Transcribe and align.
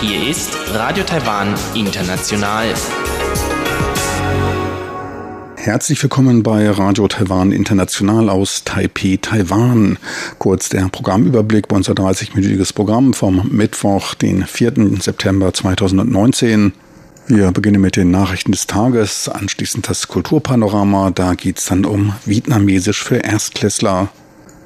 Hier 0.00 0.28
ist 0.28 0.50
Radio 0.72 1.04
Taiwan 1.04 1.54
International. 1.74 2.74
Herzlich 5.54 6.02
willkommen 6.02 6.42
bei 6.42 6.68
Radio 6.68 7.06
Taiwan 7.06 7.52
International 7.52 8.28
aus 8.28 8.64
Taipei, 8.64 9.20
Taiwan. 9.22 9.96
Kurz 10.40 10.68
der 10.68 10.88
Programmüberblick 10.88 11.68
bei 11.68 11.76
unser 11.76 11.92
30-minütiges 11.92 12.74
Programm 12.74 13.14
vom 13.14 13.48
Mittwoch, 13.52 14.14
den 14.14 14.44
4. 14.44 14.98
September 15.00 15.54
2019. 15.54 16.72
Wir 17.28 17.50
beginnen 17.50 17.80
mit 17.80 17.96
den 17.96 18.12
Nachrichten 18.12 18.52
des 18.52 18.68
Tages, 18.68 19.28
anschließend 19.28 19.88
das 19.88 20.06
Kulturpanorama. 20.06 21.10
Da 21.10 21.34
geht 21.34 21.58
es 21.58 21.64
dann 21.64 21.84
um 21.84 22.12
Vietnamesisch 22.24 23.02
für 23.02 23.16
Erstklässler. 23.16 24.10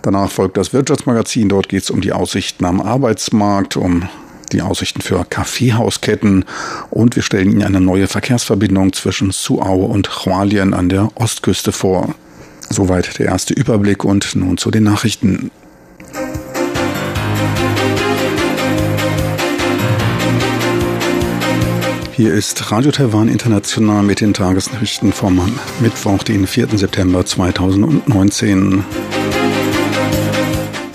Danach 0.02 0.30
folgt 0.30 0.59
das 0.59 0.74
Wirtschaftsmagazin. 0.74 1.48
Dort 1.48 1.70
geht 1.70 1.84
es 1.84 1.91
um 1.91 2.02
die 2.02 2.12
Aussichten 2.12 2.66
am 2.66 2.83
Arbeitsmarkt, 2.83 3.78
um 3.78 4.10
die 4.52 4.60
Aussichten 4.60 5.00
für 5.00 5.24
Kaffeehausketten 5.24 6.45
und 6.91 7.16
wir 7.16 7.23
stellen 7.23 7.50
Ihnen 7.50 7.62
eine 7.62 7.80
neue 7.80 8.09
Verkehrsverbindung 8.09 8.92
zwischen 8.92 9.30
Suau 9.30 9.84
und 9.86 10.27
Hualien 10.27 10.74
an 10.74 10.91
der 10.91 11.08
Ostküste 11.14 11.72
vor. 11.72 12.14
Soweit 12.69 13.19
der 13.19 13.27
erste 13.27 13.55
Überblick 13.55 14.05
und 14.05 14.34
nun 14.36 14.58
zu 14.58 14.70
den 14.70 14.83
Nachrichten. 14.83 15.50
Hier 22.20 22.34
ist 22.34 22.70
Radio 22.70 22.91
Taiwan 22.91 23.29
International 23.29 24.02
mit 24.02 24.20
den 24.20 24.34
Tagesnachrichten 24.34 25.11
vom 25.11 25.41
Mittwoch, 25.80 26.23
den 26.23 26.47
4. 26.47 26.69
September 26.77 27.24
2019. 27.24 28.84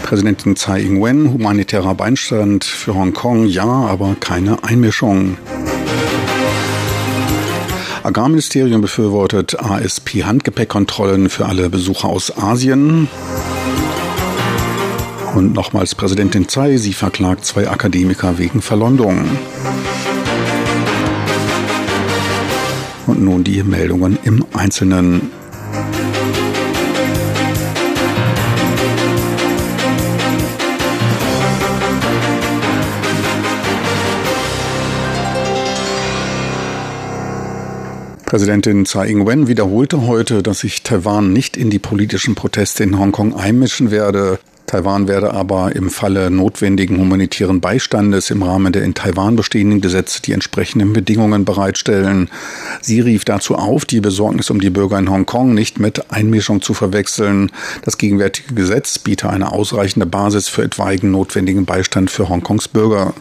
Präsidentin 0.04 0.56
Tsai 0.56 0.82
Ing-wen, 0.82 1.34
humanitärer 1.34 1.96
Beistand 1.96 2.64
für 2.64 2.94
Hongkong, 2.94 3.48
ja, 3.48 3.66
aber 3.66 4.16
keine 4.20 4.64
Einmischung. 4.64 5.40
Agrarministerium 8.04 8.82
befürwortet 8.82 9.58
ASP-Handgepäckkontrollen 9.60 11.32
für 11.32 11.48
alle 11.48 11.72
Besucher 11.72 12.08
aus 12.08 12.38
Asien. 12.38 13.08
Und 15.34 15.54
nochmals 15.54 15.96
Präsidentin 15.96 16.48
Tsai, 16.48 16.78
sie 16.78 16.94
verklagt 16.94 17.46
zwei 17.46 17.68
Akademiker 17.68 18.38
wegen 18.38 18.62
Verleumdung. 18.62 19.26
Und 23.08 23.24
nun 23.24 23.44
die 23.44 23.62
Meldungen 23.64 24.18
im 24.24 24.46
Einzelnen. 24.54 25.32
Präsidentin 38.26 38.86
Tsai 38.86 39.08
Ing-wen 39.08 39.48
wiederholte 39.48 40.08
heute, 40.08 40.44
dass 40.44 40.60
sich 40.60 40.84
Taiwan 40.84 41.32
nicht 41.32 41.56
in 41.56 41.70
die 41.70 41.80
politischen 41.80 42.36
Proteste 42.36 42.84
in 42.84 43.00
Hongkong 43.00 43.34
einmischen 43.34 43.92
werde. 43.92 44.40
Taiwan 44.68 45.08
werde 45.08 45.34
aber 45.34 45.76
im 45.76 45.90
Falle 45.90 46.32
notwendigen 46.32 46.98
humanitären 46.98 47.62
Beistandes 47.62 48.30
im 48.32 48.44
Rahmen 48.44 48.74
der 48.74 48.84
in 48.84 48.94
Taiwan 48.94 49.36
bestehenden 49.36 49.82
Gesetze 49.82 50.22
die 50.22 50.32
entsprechenden 50.32 50.94
Bedingungen 50.94 51.46
bereitstellen. 51.46 52.30
Sie 52.82 53.00
rief 53.00 53.26
dazu 53.26 53.56
auf, 53.56 53.86
die 53.86 54.02
Besorgnis 54.02 54.50
um 54.50 54.60
die 54.60 54.70
Bürger 54.70 54.98
in 54.98 55.10
Hongkong 55.10 55.54
nicht 55.54 55.80
mit 55.80 56.12
Einmischung 56.12 56.62
zu 56.62 56.74
verwechseln. 56.74 57.52
Das 57.84 57.98
gegenwärtige 57.98 58.54
Gesetz 58.54 58.98
biete 58.98 59.30
eine 59.30 59.52
ausreichende 59.52 60.06
Basis 60.06 60.50
für 60.50 60.64
etwaigen 60.64 61.12
notwendigen 61.12 61.66
Beistand 61.66 62.10
für 62.10 62.30
Hongkongs 62.30 62.68
Bürger. 62.68 63.14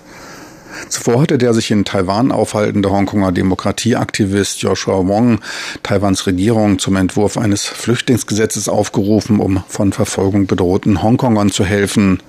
Zuvor 0.88 1.22
hatte 1.22 1.38
der 1.38 1.54
sich 1.54 1.70
in 1.70 1.84
Taiwan 1.84 2.32
aufhaltende 2.32 2.90
Hongkonger 2.90 3.32
Demokratieaktivist 3.32 4.62
Joshua 4.62 5.06
Wong 5.06 5.40
Taiwans 5.82 6.26
Regierung 6.26 6.78
zum 6.78 6.96
Entwurf 6.96 7.36
eines 7.36 7.64
Flüchtlingsgesetzes 7.64 8.68
aufgerufen, 8.68 9.40
um 9.40 9.62
von 9.68 9.92
Verfolgung 9.92 10.46
bedrohten 10.46 11.02
Hongkongern 11.02 11.50
zu 11.50 11.64
helfen. 11.64 12.22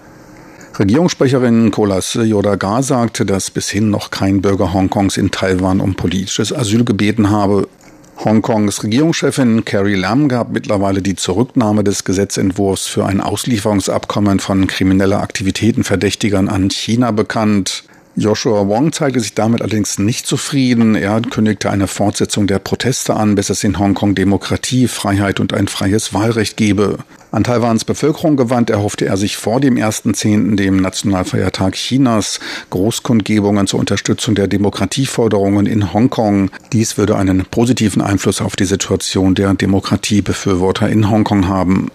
Regierungssprecherin 0.77 1.71
Kolas 1.71 2.15
Yodaga 2.15 2.81
sagte, 2.81 3.25
dass 3.25 3.49
bishin 3.49 3.89
noch 3.89 4.11
kein 4.11 4.41
Bürger 4.41 4.73
Hongkongs 4.73 5.15
in 5.15 5.31
Taiwan 5.31 5.79
um 5.79 5.95
politisches 5.95 6.53
Asyl 6.53 6.83
gebeten 6.83 7.29
habe. 7.29 7.69
Hongkongs 8.17 8.83
Regierungschefin 8.83 9.65
Carrie 9.65 9.95
Lam 9.95 10.27
gab 10.27 10.51
mittlerweile 10.51 11.01
die 11.01 11.15
Zurücknahme 11.15 11.83
des 11.83 12.03
Gesetzentwurfs 12.03 12.87
für 12.87 13.05
ein 13.05 13.21
Auslieferungsabkommen 13.21 14.39
von 14.39 14.67
krimineller 14.67 15.21
Aktivitäten 15.21 15.83
Verdächtigern 15.83 16.49
an 16.49 16.69
China 16.69 17.11
bekannt. 17.11 17.83
Joshua 18.17 18.67
Wong 18.69 18.93
zeigte 18.93 19.19
sich 19.19 19.33
damit 19.33 19.61
allerdings 19.61 19.99
nicht 19.99 20.25
zufrieden. 20.25 20.95
Er 20.95 21.19
kündigte 21.21 21.69
eine 21.69 21.87
Fortsetzung 21.87 22.47
der 22.47 22.59
Proteste 22.59 23.13
an, 23.13 23.35
bis 23.35 23.49
es 23.49 23.61
in 23.65 23.77
Hongkong 23.77 24.15
Demokratie, 24.15 24.87
Freiheit 24.87 25.41
und 25.41 25.53
ein 25.53 25.67
freies 25.67 26.13
Wahlrecht 26.13 26.55
gebe. 26.55 26.99
An 27.31 27.43
Taiwans 27.43 27.83
Bevölkerung 27.83 28.37
gewandt 28.37 28.69
erhoffte 28.69 29.05
er 29.05 29.17
sich 29.17 29.35
vor 29.35 29.59
dem 29.59 29.75
1.10., 29.75 30.55
dem 30.55 30.77
Nationalfeiertag 30.77 31.75
Chinas, 31.75 32.39
Großkundgebungen 32.69 33.67
zur 33.67 33.81
Unterstützung 33.81 34.35
der 34.35 34.47
Demokratieforderungen 34.47 35.65
in 35.65 35.91
Hongkong. 35.91 36.51
Dies 36.71 36.97
würde 36.97 37.17
einen 37.17 37.43
positiven 37.43 38.01
Einfluss 38.01 38.39
auf 38.39 38.55
die 38.55 38.63
Situation 38.63 39.35
der 39.35 39.53
Demokratiebefürworter 39.53 40.87
in 40.87 41.09
Hongkong 41.09 41.49
haben. 41.49 41.91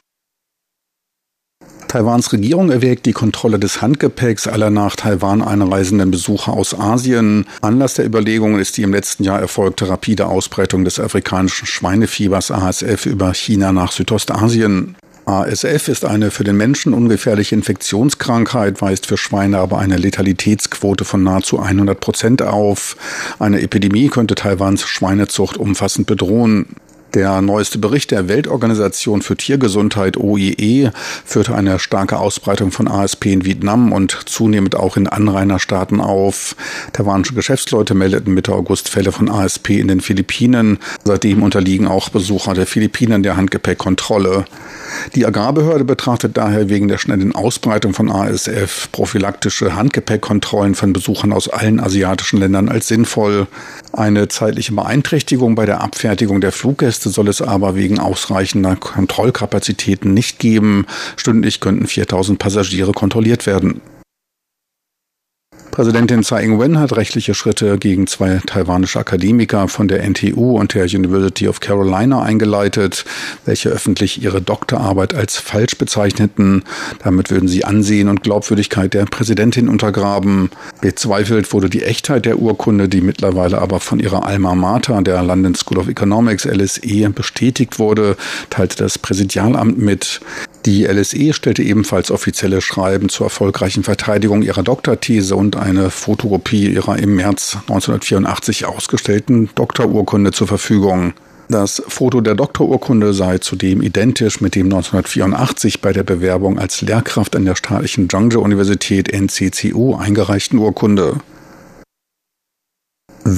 Taiwans 1.90 2.32
Regierung 2.32 2.70
erwägt 2.70 3.04
die 3.06 3.12
Kontrolle 3.12 3.58
des 3.58 3.82
Handgepäcks 3.82 4.46
aller 4.46 4.70
nach 4.70 4.94
Taiwan 4.94 5.42
einreisenden 5.42 6.12
Besucher 6.12 6.52
aus 6.52 6.72
Asien. 6.72 7.46
Anlass 7.62 7.94
der 7.94 8.06
Überlegungen 8.06 8.60
ist 8.60 8.76
die 8.76 8.82
im 8.82 8.92
letzten 8.92 9.24
Jahr 9.24 9.40
erfolgte 9.40 9.88
rapide 9.88 10.26
Ausbreitung 10.26 10.84
des 10.84 11.00
afrikanischen 11.00 11.66
Schweinefiebers 11.66 12.52
ASF 12.52 13.06
über 13.06 13.34
China 13.34 13.72
nach 13.72 13.90
Südostasien. 13.90 14.94
ASF 15.24 15.88
ist 15.88 16.04
eine 16.04 16.30
für 16.30 16.44
den 16.44 16.56
Menschen 16.56 16.94
ungefährliche 16.94 17.56
Infektionskrankheit, 17.56 18.80
weist 18.80 19.06
für 19.06 19.16
Schweine 19.16 19.58
aber 19.58 19.78
eine 19.78 19.96
Letalitätsquote 19.96 21.04
von 21.04 21.24
nahezu 21.24 21.58
100 21.58 21.98
Prozent 21.98 22.42
auf. 22.42 22.96
Eine 23.40 23.62
Epidemie 23.62 24.10
könnte 24.10 24.36
Taiwans 24.36 24.84
Schweinezucht 24.84 25.56
umfassend 25.56 26.06
bedrohen. 26.06 26.66
Der 27.14 27.42
neueste 27.42 27.78
Bericht 27.78 28.12
der 28.12 28.28
Weltorganisation 28.28 29.20
für 29.22 29.36
Tiergesundheit 29.36 30.16
OIE 30.16 30.92
führte 31.24 31.56
eine 31.56 31.80
starke 31.80 32.18
Ausbreitung 32.18 32.70
von 32.70 32.86
ASP 32.86 33.26
in 33.26 33.44
Vietnam 33.44 33.92
und 33.92 34.12
zunehmend 34.26 34.76
auch 34.76 34.96
in 34.96 35.08
Anrainerstaaten 35.08 36.00
auf. 36.00 36.54
Taiwanische 36.92 37.34
Geschäftsleute 37.34 37.94
meldeten 37.94 38.32
Mitte 38.32 38.52
August 38.52 38.88
Fälle 38.88 39.10
von 39.10 39.28
ASP 39.28 39.70
in 39.70 39.88
den 39.88 40.00
Philippinen. 40.00 40.78
Seitdem 41.02 41.42
unterliegen 41.42 41.88
auch 41.88 42.10
Besucher 42.10 42.54
der 42.54 42.66
Philippinen 42.66 43.24
der 43.24 43.36
Handgepäckkontrolle. 43.36 44.44
Die 45.14 45.26
Agrarbehörde 45.26 45.84
betrachtet 45.84 46.36
daher 46.36 46.68
wegen 46.68 46.88
der 46.88 46.98
schnellen 46.98 47.34
Ausbreitung 47.34 47.94
von 47.94 48.10
ASF 48.10 48.90
prophylaktische 48.92 49.74
Handgepäckkontrollen 49.74 50.74
von 50.74 50.92
Besuchern 50.92 51.32
aus 51.32 51.48
allen 51.48 51.80
asiatischen 51.80 52.38
Ländern 52.38 52.68
als 52.68 52.88
sinnvoll. 52.88 53.46
Eine 53.92 54.28
zeitliche 54.28 54.72
Beeinträchtigung 54.72 55.54
bei 55.54 55.66
der 55.66 55.80
Abfertigung 55.80 56.40
der 56.40 56.52
Fluggäste 56.52 57.10
soll 57.10 57.28
es 57.28 57.42
aber 57.42 57.74
wegen 57.74 57.98
ausreichender 57.98 58.76
Kontrollkapazitäten 58.76 60.14
nicht 60.14 60.38
geben. 60.38 60.86
Stündlich 61.16 61.60
könnten 61.60 61.86
4000 61.86 62.38
Passagiere 62.38 62.92
kontrolliert 62.92 63.46
werden. 63.46 63.80
Präsidentin 65.80 66.22
Tsai 66.22 66.44
Ing-wen 66.44 66.78
hat 66.78 66.94
rechtliche 66.94 67.32
Schritte 67.32 67.78
gegen 67.78 68.06
zwei 68.06 68.42
taiwanische 68.44 68.98
Akademiker 68.98 69.66
von 69.66 69.88
der 69.88 70.06
NTU 70.06 70.58
und 70.58 70.74
der 70.74 70.84
University 70.84 71.48
of 71.48 71.60
Carolina 71.60 72.20
eingeleitet, 72.20 73.06
welche 73.46 73.70
öffentlich 73.70 74.22
ihre 74.22 74.42
Doktorarbeit 74.42 75.14
als 75.14 75.38
falsch 75.38 75.78
bezeichneten. 75.78 76.64
Damit 77.02 77.30
würden 77.30 77.48
sie 77.48 77.64
Ansehen 77.64 78.10
und 78.10 78.22
Glaubwürdigkeit 78.22 78.92
der 78.92 79.06
Präsidentin 79.06 79.70
untergraben. 79.70 80.50
Bezweifelt 80.82 81.50
wurde 81.54 81.70
die 81.70 81.82
Echtheit 81.82 82.26
der 82.26 82.40
Urkunde, 82.40 82.86
die 82.86 83.00
mittlerweile 83.00 83.58
aber 83.58 83.80
von 83.80 84.00
ihrer 84.00 84.26
Alma 84.26 84.54
Mater, 84.54 85.00
der 85.00 85.22
London 85.22 85.54
School 85.54 85.78
of 85.78 85.88
Economics 85.88 86.44
LSE, 86.44 87.08
bestätigt 87.08 87.78
wurde, 87.78 88.18
teilte 88.50 88.76
das 88.76 88.98
Präsidialamt 88.98 89.78
mit. 89.78 90.20
Die 90.66 90.84
LSE 90.84 91.32
stellte 91.32 91.62
ebenfalls 91.62 92.10
offizielle 92.10 92.60
Schreiben 92.60 93.08
zur 93.08 93.26
erfolgreichen 93.26 93.82
Verteidigung 93.82 94.42
ihrer 94.42 94.62
Doktorthese 94.62 95.34
und 95.34 95.56
eine 95.70 95.90
Fotokopie 95.90 96.72
ihrer 96.72 96.98
im 96.98 97.16
März 97.16 97.56
1984 97.62 98.66
ausgestellten 98.66 99.48
Doktorurkunde 99.54 100.32
zur 100.32 100.48
Verfügung. 100.48 101.14
Das 101.48 101.82
Foto 101.88 102.20
der 102.20 102.34
Doktorurkunde 102.34 103.12
sei 103.12 103.38
zudem 103.38 103.82
identisch 103.82 104.40
mit 104.40 104.54
dem 104.54 104.66
1984 104.66 105.80
bei 105.80 105.92
der 105.92 106.04
Bewerbung 106.04 106.58
als 106.58 106.80
Lehrkraft 106.80 107.34
an 107.34 107.44
der 107.44 107.56
staatlichen 107.56 108.08
Zhangzhou 108.08 108.40
Universität 108.40 109.12
NCCU 109.12 109.96
eingereichten 109.96 110.58
Urkunde. 110.58 111.16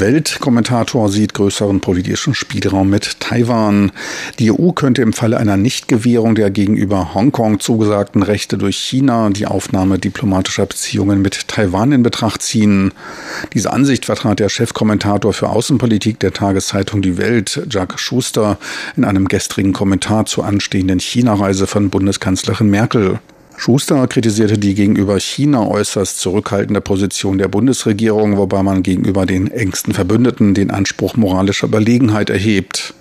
Weltkommentator 0.01 1.09
sieht 1.09 1.35
größeren 1.35 1.81
politischen 1.81 2.35
Spielraum 2.35 2.91
mit 2.91 3.21
Taiwan. 3.21 3.93
Die 4.39 4.53
EU 4.53 4.73
könnte 4.73 5.03
im 5.03 5.13
Falle 5.13 5.39
einer 5.39 5.57
Nichtgewährung 5.57 6.35
der 6.35 6.51
gegenüber 6.51 7.15
Hongkong 7.15 7.61
zugesagten 7.61 8.23
Rechte 8.23 8.59
durch 8.59 8.77
China 8.77 9.31
die 9.31 9.47
Aufnahme 9.47 9.99
diplomatischer 9.99 10.67
Beziehungen 10.67 11.23
mit 11.23 11.49
Taiwan 11.49 11.93
in 11.93 12.03
Betracht 12.03 12.43
ziehen. 12.43 12.93
Diese 13.55 13.73
Ansicht 13.73 14.07
vertrat 14.07 14.41
der 14.41 14.49
Chefkommentator 14.49 15.33
für 15.33 15.49
Außenpolitik 15.49 16.21
der 16.21 16.33
Tageszeitung 16.33 17.03
Die 17.03 17.19
Welt, 17.19 17.67
Jack 17.69 17.99
Schuster, 17.99 18.59
in 18.97 19.05
einem 19.05 19.29
gestrigen 19.29 19.73
Kommentar 19.73 20.27
zur 20.27 20.45
anstehenden 20.45 21.01
China-Reise 21.01 21.67
von 21.67 21.91
Bundeskanzlerin 21.91 22.71
Merkel. 22.71 23.21
Schuster 23.65 24.09
kritisierte 24.09 24.59
die 24.59 24.75
gegenüber 24.75 25.21
China 25.21 25.65
äußerst 25.69 26.19
zurückhaltende 26.19 26.81
Position 26.81 27.39
der 27.39 27.47
Bundesregierung, 27.47 28.37
wobei 28.37 28.61
man 28.65 28.83
gegenüber 28.83 29.25
den 29.25 29.53
engsten 29.53 29.95
Verbündeten 29.95 30.53
den 30.53 30.73
Anspruch 30.73 31.15
moralischer 31.15 31.69
Überlegenheit 31.69 32.29
erhebt. 32.29 32.93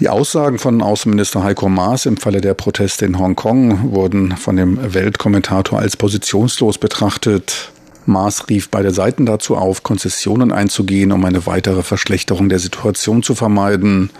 Die 0.00 0.08
Aussagen 0.08 0.58
von 0.58 0.80
Außenminister 0.80 1.44
Heiko 1.44 1.68
Maas 1.68 2.06
im 2.06 2.16
Falle 2.16 2.40
der 2.40 2.54
Proteste 2.54 3.04
in 3.04 3.18
Hongkong 3.18 3.92
wurden 3.92 4.34
von 4.38 4.56
dem 4.56 4.94
Weltkommentator 4.94 5.80
als 5.80 5.98
positionslos 5.98 6.78
betrachtet. 6.78 7.70
Maas 8.06 8.48
rief 8.48 8.68
beide 8.68 8.90
Seiten 8.90 9.26
dazu 9.26 9.56
auf, 9.56 9.82
Konzessionen 9.82 10.52
einzugehen, 10.52 11.12
um 11.12 11.24
eine 11.24 11.46
weitere 11.46 11.82
Verschlechterung 11.82 12.48
der 12.48 12.58
Situation 12.58 13.22
zu 13.22 13.34
vermeiden. 13.34 14.10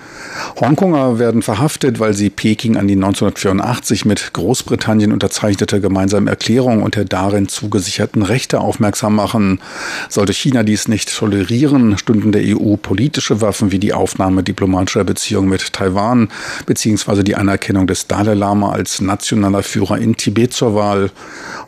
Hongkonger 0.60 1.18
werden 1.18 1.42
verhaftet, 1.42 2.00
weil 2.00 2.14
sie 2.14 2.30
Peking 2.30 2.76
an 2.76 2.88
die 2.88 2.94
1984 2.94 4.04
mit 4.04 4.32
Großbritannien 4.32 5.12
unterzeichnete 5.12 5.80
gemeinsame 5.80 6.30
Erklärung 6.30 6.82
und 6.82 6.96
der 6.96 7.04
darin 7.04 7.48
zugesicherten 7.48 8.22
Rechte 8.22 8.60
aufmerksam 8.60 9.14
machen. 9.14 9.60
Sollte 10.08 10.32
China 10.32 10.62
dies 10.62 10.88
nicht 10.88 11.14
tolerieren, 11.16 11.98
stünden 11.98 12.32
der 12.32 12.42
EU 12.44 12.76
politische 12.76 13.40
Waffen 13.40 13.72
wie 13.72 13.78
die 13.78 13.92
Aufnahme 13.92 14.42
diplomatischer 14.42 15.04
Beziehungen 15.04 15.48
mit 15.48 15.72
Taiwan 15.72 16.28
bzw. 16.66 17.22
die 17.22 17.36
Anerkennung 17.36 17.86
des 17.86 18.06
Dalai 18.06 18.34
Lama 18.34 18.70
als 18.70 19.00
nationaler 19.00 19.62
Führer 19.62 19.98
in 19.98 20.16
Tibet 20.16 20.52
zur 20.52 20.74
Wahl. 20.74 21.10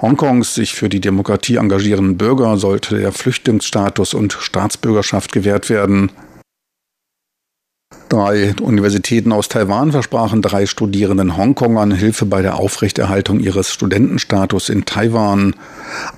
Hongkongs 0.00 0.54
sich 0.54 0.74
für 0.74 0.88
die 0.88 1.00
Demokratie 1.00 1.56
engagierenden 1.56 2.07
Bürger 2.16 2.56
sollte 2.56 2.98
der 2.98 3.12
Flüchtlingsstatus 3.12 4.14
und 4.14 4.32
Staatsbürgerschaft 4.32 5.32
gewährt 5.32 5.68
werden. 5.68 6.10
Drei 8.08 8.54
Universitäten 8.62 9.32
aus 9.32 9.50
Taiwan 9.50 9.92
versprachen 9.92 10.40
drei 10.40 10.64
Studierenden 10.64 11.36
Hongkongern 11.36 11.92
Hilfe 11.92 12.24
bei 12.24 12.40
der 12.40 12.56
Aufrechterhaltung 12.56 13.38
ihres 13.38 13.70
Studentenstatus 13.70 14.70
in 14.70 14.86
Taiwan. 14.86 15.54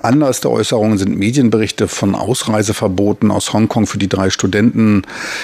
Anlass 0.01 0.39
der 0.39 0.51
Äußerungen 0.51 0.97
sind 0.97 1.17
Medienberichte 1.17 1.89
von 1.89 2.15
Ausreiseverboten 2.15 3.29
aus 3.29 3.51
Hongkong 3.51 3.87
für 3.87 3.97
die 3.97 4.07
drei 4.07 4.29
Studenten. 4.29 5.01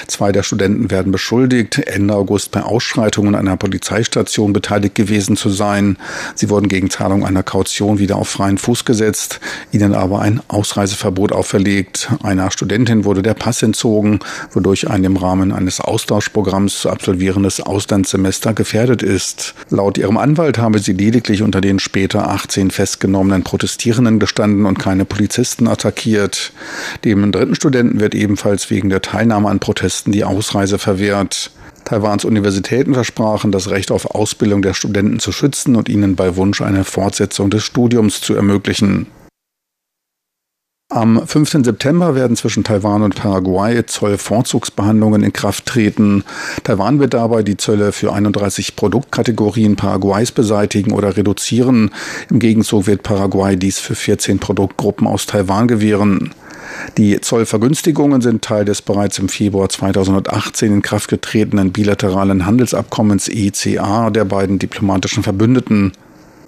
Zwei 0.07 0.31
der 0.31 0.41
Studenten 0.41 0.89
werden 0.89 1.11
beschuldigt, 1.11 1.79
Ende 1.79 2.13
August 2.15 2.51
bei 2.51 2.63
Ausschreitungen 2.63 3.35
einer 3.35 3.57
Polizeistation 3.57 4.53
beteiligt 4.53 4.95
gewesen 4.95 5.35
zu 5.35 5.49
sein. 5.49 5.97
Sie 6.35 6.49
wurden 6.49 6.69
gegen 6.69 6.89
Zahlung 6.89 7.25
einer 7.25 7.43
Kaution 7.43 7.99
wieder 7.99 8.15
auf 8.15 8.29
freien 8.29 8.57
Fuß 8.57 8.85
gesetzt, 8.85 9.41
ihnen 9.73 9.93
aber 9.93 10.21
ein 10.21 10.39
Ausreiseverbot 10.47 11.33
auferlegt. 11.33 12.09
Einer 12.23 12.51
Studentin 12.51 13.03
wurde 13.03 13.21
der 13.21 13.33
Pass 13.33 13.63
entzogen, 13.63 14.19
wodurch 14.53 14.89
ein 14.89 15.03
im 15.03 15.17
Rahmen 15.17 15.51
eines 15.51 15.81
Austauschs 15.81 16.36
Programms 16.37 16.81
zu 16.81 16.91
absolvierendes 16.91 17.61
Auslandssemester 17.61 18.53
gefährdet 18.53 19.01
ist. 19.01 19.55
Laut 19.71 19.97
ihrem 19.97 20.17
Anwalt 20.17 20.59
habe 20.59 20.77
sie 20.77 20.93
lediglich 20.93 21.41
unter 21.41 21.61
den 21.61 21.79
später 21.79 22.29
18 22.29 22.69
festgenommenen 22.69 23.41
Protestierenden 23.41 24.19
gestanden 24.19 24.67
und 24.67 24.77
keine 24.77 25.03
Polizisten 25.03 25.67
attackiert. 25.67 26.53
Dem 27.03 27.31
dritten 27.31 27.55
Studenten 27.55 27.99
wird 27.99 28.13
ebenfalls 28.13 28.69
wegen 28.69 28.89
der 28.89 29.01
Teilnahme 29.01 29.49
an 29.49 29.57
Protesten 29.57 30.11
die 30.11 30.25
Ausreise 30.25 30.77
verwehrt. 30.77 31.49
Taiwans 31.85 32.23
Universitäten 32.23 32.93
versprachen, 32.93 33.51
das 33.51 33.71
Recht 33.71 33.89
auf 33.89 34.05
Ausbildung 34.05 34.61
der 34.61 34.75
Studenten 34.75 35.17
zu 35.17 35.31
schützen 35.31 35.75
und 35.75 35.89
ihnen 35.89 36.15
bei 36.15 36.35
Wunsch 36.35 36.61
eine 36.61 36.83
Fortsetzung 36.83 37.49
des 37.49 37.63
Studiums 37.63 38.21
zu 38.21 38.35
ermöglichen. 38.35 39.07
Am 40.89 41.21
15. 41.27 41.65
September 41.65 42.15
werden 42.15 42.37
zwischen 42.37 42.63
Taiwan 42.63 43.01
und 43.03 43.13
Paraguay 43.13 43.85
Zollvorzugsbehandlungen 43.85 45.21
in 45.21 45.33
Kraft 45.33 45.65
treten. 45.65 46.23
Taiwan 46.63 47.01
wird 47.01 47.13
dabei 47.13 47.43
die 47.43 47.57
Zölle 47.57 47.91
für 47.91 48.13
31 48.13 48.77
Produktkategorien 48.77 49.75
Paraguays 49.75 50.31
beseitigen 50.31 50.93
oder 50.93 51.17
reduzieren. 51.17 51.91
Im 52.29 52.39
Gegenzug 52.39 52.87
wird 52.87 53.03
Paraguay 53.03 53.57
dies 53.57 53.79
für 53.79 53.95
14 53.95 54.39
Produktgruppen 54.39 55.07
aus 55.07 55.25
Taiwan 55.25 55.67
gewähren. 55.67 56.33
Die 56.97 57.19
Zollvergünstigungen 57.19 58.21
sind 58.21 58.41
Teil 58.41 58.63
des 58.63 58.81
bereits 58.81 59.19
im 59.19 59.27
Februar 59.27 59.67
2018 59.67 60.71
in 60.71 60.81
Kraft 60.81 61.09
getretenen 61.09 61.73
bilateralen 61.73 62.45
Handelsabkommens 62.45 63.27
ECA 63.27 64.09
der 64.09 64.23
beiden 64.23 64.57
diplomatischen 64.57 65.21
Verbündeten. 65.21 65.91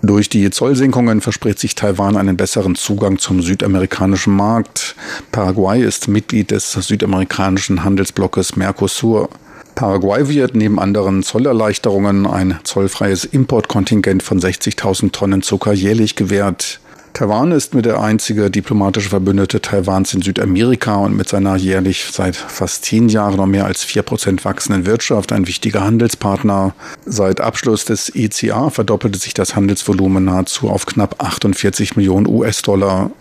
Durch 0.01 0.30
die 0.30 0.50
Zollsenkungen 0.50 1.19
verspricht 1.19 1.60
sich 1.60 1.75
Taiwan 1.75 2.16
einen 2.16 2.38
besseren 2.38 2.75
Zugang 2.75 3.19
zum 3.19 3.42
südamerikanischen 3.42 4.34
Markt. 4.34 4.96
Paraguay 5.31 5.84
ist 5.84 6.07
Mitglied 6.07 6.51
des 6.51 6.72
südamerikanischen 6.72 7.84
Handelsblockes 7.84 8.56
Mercosur. 8.56 9.30
Paraguay 9.75 10.28
wird 10.30 10.56
neben 10.56 10.80
anderen 10.80 11.22
Zollerleichterungen 11.22 12.28
ein 12.28 12.60
zollfreies 12.63 13.25
Importkontingent 13.25 14.24
von 14.24 14.40
60.000 14.40 15.12
Tonnen 15.12 15.42
Zucker 15.42 15.74
jährlich 15.74 16.16
gewährt. 16.16 16.80
Taiwan 17.13 17.51
ist 17.51 17.73
mit 17.73 17.85
der 17.85 18.00
einzige 18.01 18.50
diplomatische 18.50 19.09
Verbündete 19.09 19.61
Taiwans 19.61 20.13
in 20.13 20.21
Südamerika 20.21 20.95
und 20.95 21.17
mit 21.17 21.27
seiner 21.27 21.56
jährlich 21.56 22.06
seit 22.11 22.35
fast 22.35 22.85
zehn 22.85 23.09
Jahren 23.09 23.38
noch 23.38 23.45
mehr 23.45 23.65
als 23.65 23.83
vier 23.83 24.03
Prozent 24.03 24.45
wachsenden 24.45 24.85
Wirtschaft 24.85 25.31
ein 25.31 25.47
wichtiger 25.47 25.83
Handelspartner. 25.83 26.73
Seit 27.06 27.41
Abschluss 27.41 27.85
des 27.85 28.09
ECA 28.15 28.69
verdoppelte 28.69 29.19
sich 29.19 29.33
das 29.33 29.56
Handelsvolumen 29.56 30.25
nahezu 30.25 30.69
auf 30.69 30.85
knapp 30.85 31.15
48 31.21 31.95
Millionen 31.95 32.27
US-Dollar. 32.27 33.12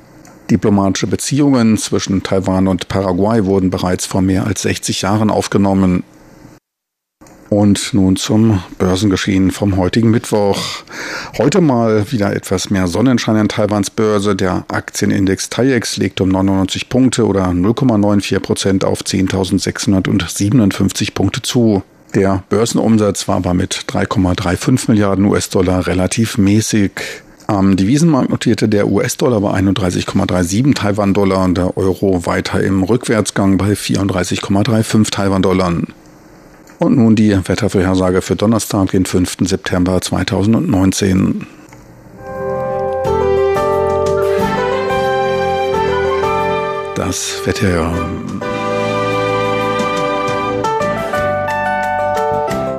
Diplomatische 0.50 1.06
Beziehungen 1.06 1.76
zwischen 1.76 2.22
Taiwan 2.22 2.68
und 2.68 2.88
Paraguay 2.88 3.44
wurden 3.44 3.70
bereits 3.70 4.06
vor 4.06 4.22
mehr 4.22 4.46
als 4.46 4.62
60 4.62 5.02
Jahren 5.02 5.30
aufgenommen. 5.30 6.04
Und 7.50 7.94
nun 7.94 8.16
zum 8.16 8.62
Börsengeschehen 8.78 9.50
vom 9.50 9.78
heutigen 9.78 10.10
Mittwoch. 10.10 10.58
Heute 11.38 11.62
mal 11.62 12.12
wieder 12.12 12.36
etwas 12.36 12.68
mehr 12.68 12.88
Sonnenschein 12.88 13.36
an 13.36 13.48
Taiwans 13.48 13.88
Börse. 13.90 14.36
Der 14.36 14.66
Aktienindex 14.68 15.48
TAIEX 15.48 15.96
legt 15.96 16.20
um 16.20 16.28
99 16.28 16.90
Punkte 16.90 17.26
oder 17.26 17.46
0,94 17.46 18.40
Prozent 18.40 18.84
auf 18.84 19.00
10.657 19.00 21.14
Punkte 21.14 21.40
zu. 21.40 21.82
Der 22.14 22.42
Börsenumsatz 22.50 23.28
war 23.28 23.36
aber 23.36 23.54
mit 23.54 23.86
3,35 23.88 24.90
Milliarden 24.90 25.24
US-Dollar 25.24 25.86
relativ 25.86 26.36
mäßig. 26.36 26.92
Am 27.46 27.76
Devisenmarkt 27.76 28.28
notierte 28.28 28.68
der 28.68 28.88
US-Dollar 28.88 29.40
bei 29.40 29.54
31,37 29.54 30.74
Taiwan-Dollar 30.74 31.44
und 31.44 31.56
der 31.56 31.78
Euro 31.78 32.26
weiter 32.26 32.62
im 32.62 32.82
Rückwärtsgang 32.82 33.56
bei 33.56 33.72
34,35 33.72 35.10
Taiwan-Dollar. 35.10 35.72
Und 36.78 36.96
nun 36.96 37.16
die 37.16 37.36
Wettervorhersage 37.36 38.22
für 38.22 38.36
Donnerstag, 38.36 38.92
den 38.92 39.04
5. 39.04 39.38
September 39.40 40.00
2019. 40.00 41.46
Das 46.94 47.40
Wetter. 47.44 47.92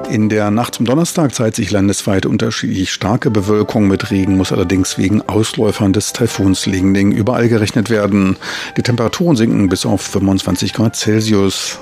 In 0.09 0.27
der 0.27 0.49
Nacht 0.49 0.75
zum 0.75 0.85
Donnerstag 0.85 1.35
zeigt 1.35 1.55
sich 1.55 1.69
landesweit 1.69 2.25
unterschiedlich 2.25 2.91
starke 2.91 3.29
Bewölkung 3.29 3.87
mit 3.87 4.09
Regen, 4.09 4.37
muss 4.37 4.51
allerdings 4.51 4.97
wegen 4.97 5.21
Ausläufern 5.21 5.93
des 5.93 6.13
Taifuns 6.13 6.65
Lingling 6.65 7.11
überall 7.11 7.47
gerechnet 7.47 7.89
werden. 7.89 8.37
Die 8.75 8.81
Temperaturen 8.81 9.35
sinken 9.35 9.69
bis 9.69 9.85
auf 9.85 10.01
25 10.01 10.73
Grad 10.73 10.95
Celsius. 10.95 11.77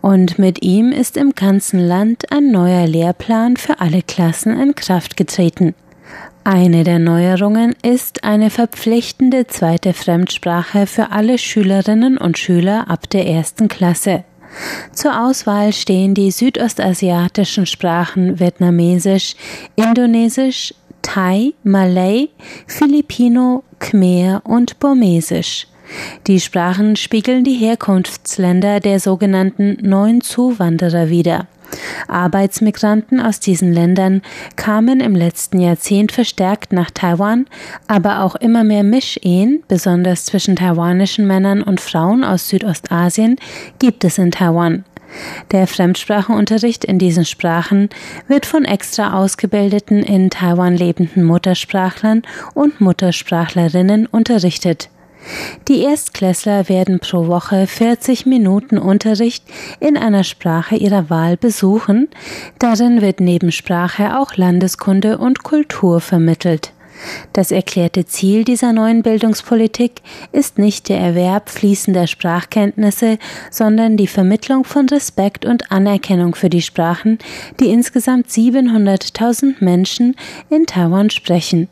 und 0.00 0.38
mit 0.38 0.62
ihm 0.62 0.90
ist 0.90 1.18
im 1.18 1.34
ganzen 1.34 1.80
Land 1.80 2.32
ein 2.32 2.50
neuer 2.50 2.86
Lehrplan 2.86 3.58
für 3.58 3.80
alle 3.80 4.00
Klassen 4.00 4.58
in 4.58 4.74
Kraft 4.74 5.18
getreten. 5.18 5.74
Eine 6.46 6.84
der 6.84 6.98
Neuerungen 6.98 7.74
ist 7.82 8.22
eine 8.22 8.50
verpflichtende 8.50 9.46
zweite 9.46 9.94
Fremdsprache 9.94 10.86
für 10.86 11.10
alle 11.10 11.38
Schülerinnen 11.38 12.18
und 12.18 12.36
Schüler 12.36 12.90
ab 12.90 13.08
der 13.08 13.26
ersten 13.26 13.68
Klasse. 13.68 14.24
Zur 14.92 15.24
Auswahl 15.24 15.72
stehen 15.72 16.12
die 16.12 16.30
südostasiatischen 16.30 17.64
Sprachen 17.64 18.40
Vietnamesisch, 18.40 19.36
Indonesisch, 19.74 20.74
Thai, 21.00 21.54
Malay, 21.62 22.28
Filipino, 22.66 23.64
Khmer 23.78 24.42
und 24.44 24.78
Burmesisch. 24.80 25.66
Die 26.26 26.40
Sprachen 26.40 26.96
spiegeln 26.96 27.44
die 27.44 27.54
Herkunftsländer 27.54 28.80
der 28.80 29.00
sogenannten 29.00 29.78
neuen 29.80 30.20
Zuwanderer 30.20 31.08
wider. 31.08 31.46
Arbeitsmigranten 32.08 33.20
aus 33.20 33.40
diesen 33.40 33.72
Ländern 33.72 34.22
kamen 34.56 35.00
im 35.00 35.14
letzten 35.14 35.60
Jahrzehnt 35.60 36.12
verstärkt 36.12 36.72
nach 36.72 36.90
Taiwan, 36.90 37.46
aber 37.86 38.20
auch 38.22 38.36
immer 38.36 38.64
mehr 38.64 38.84
Mischehen, 38.84 39.62
besonders 39.68 40.24
zwischen 40.24 40.56
taiwanischen 40.56 41.26
Männern 41.26 41.62
und 41.62 41.80
Frauen 41.80 42.24
aus 42.24 42.48
Südostasien, 42.48 43.36
gibt 43.78 44.04
es 44.04 44.18
in 44.18 44.30
Taiwan. 44.30 44.84
Der 45.52 45.66
Fremdsprachenunterricht 45.66 46.84
in 46.84 46.98
diesen 46.98 47.24
Sprachen 47.24 47.88
wird 48.26 48.46
von 48.46 48.64
extra 48.64 49.12
ausgebildeten 49.12 50.02
in 50.02 50.30
Taiwan 50.30 50.76
lebenden 50.76 51.24
Muttersprachlern 51.24 52.22
und 52.54 52.80
Muttersprachlerinnen 52.80 54.06
unterrichtet. 54.06 54.88
Die 55.68 55.82
Erstklässler 55.82 56.68
werden 56.68 57.00
pro 57.00 57.26
Woche 57.26 57.66
40 57.66 58.26
Minuten 58.26 58.78
Unterricht 58.78 59.44
in 59.80 59.96
einer 59.96 60.24
Sprache 60.24 60.76
ihrer 60.76 61.10
Wahl 61.10 61.36
besuchen. 61.36 62.08
Darin 62.58 63.00
wird 63.00 63.20
neben 63.20 63.52
Sprache 63.52 64.18
auch 64.18 64.36
Landeskunde 64.36 65.18
und 65.18 65.42
Kultur 65.42 66.00
vermittelt. 66.00 66.72
Das 67.32 67.50
erklärte 67.50 68.06
Ziel 68.06 68.44
dieser 68.44 68.72
neuen 68.72 69.02
Bildungspolitik 69.02 70.02
ist 70.32 70.58
nicht 70.58 70.88
der 70.88 71.00
Erwerb 71.00 71.50
fließender 71.50 72.06
Sprachkenntnisse, 72.06 73.18
sondern 73.50 73.96
die 73.96 74.06
Vermittlung 74.06 74.64
von 74.64 74.88
Respekt 74.88 75.44
und 75.44 75.72
Anerkennung 75.72 76.34
für 76.34 76.50
die 76.50 76.62
Sprachen, 76.62 77.18
die 77.60 77.70
insgesamt 77.70 78.28
700.000 78.28 79.56
Menschen 79.60 80.16
in 80.50 80.66
Taiwan 80.66 81.10
sprechen. 81.10 81.68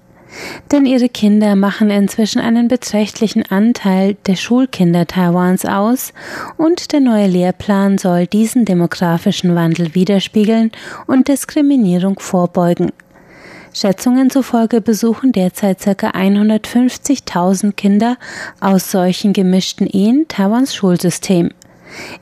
Denn 0.71 0.87
ihre 0.87 1.09
Kinder 1.09 1.57
machen 1.57 1.91
inzwischen 1.91 2.41
einen 2.41 2.69
beträchtlichen 2.69 3.45
Anteil 3.51 4.17
der 4.27 4.37
Schulkinder 4.37 5.07
Taiwans 5.07 5.65
aus 5.65 6.13
und 6.57 6.93
der 6.93 7.01
neue 7.01 7.27
Lehrplan 7.27 7.99
soll 7.99 8.27
diesen 8.27 8.65
demografischen 8.65 9.55
Wandel 9.55 9.95
widerspiegeln 9.95 10.73
und 11.07 11.29
Diskriminierung 11.29 12.19
vorbeugen. 12.19 12.93
Schätzungen 13.75 14.31
zufolge 14.31 14.81
besuchen 14.81 15.33
derzeit 15.33 15.81
ca. 15.81 16.09
150.000 16.11 17.73
Kinder 17.73 18.19
aus 18.61 18.91
solchen 18.91 19.33
gemischten 19.33 19.87
Ehen 19.87 20.27
Taiwans 20.29 20.75
Schulsystem. 20.75 21.51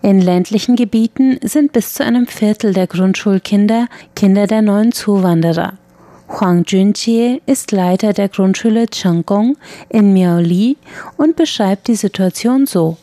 In 0.03 0.21
ländlichen 0.21 0.77
Gebieten 0.77 1.39
sind 1.43 1.73
bis 1.73 1.95
zu 1.95 2.05
einem 2.05 2.27
Viertel 2.27 2.73
der 2.73 2.87
Grundschulkinder 2.87 3.89
Kinder 4.15 4.47
der 4.47 4.63
neuen 4.63 4.93
Zuwanderer. 4.93 5.80
Huang 6.33 6.65
Junjie 6.65 7.43
ist 7.47 7.73
Leiter 7.73 8.13
der 8.13 8.29
Grundschule 8.29 8.87
Chenggong 8.87 9.57
in 9.89 10.13
Miaoli 10.13 10.77
und 11.17 11.35
beschreibt 11.35 11.89
die 11.89 11.97
Situation 11.97 12.67
so. 12.67 12.97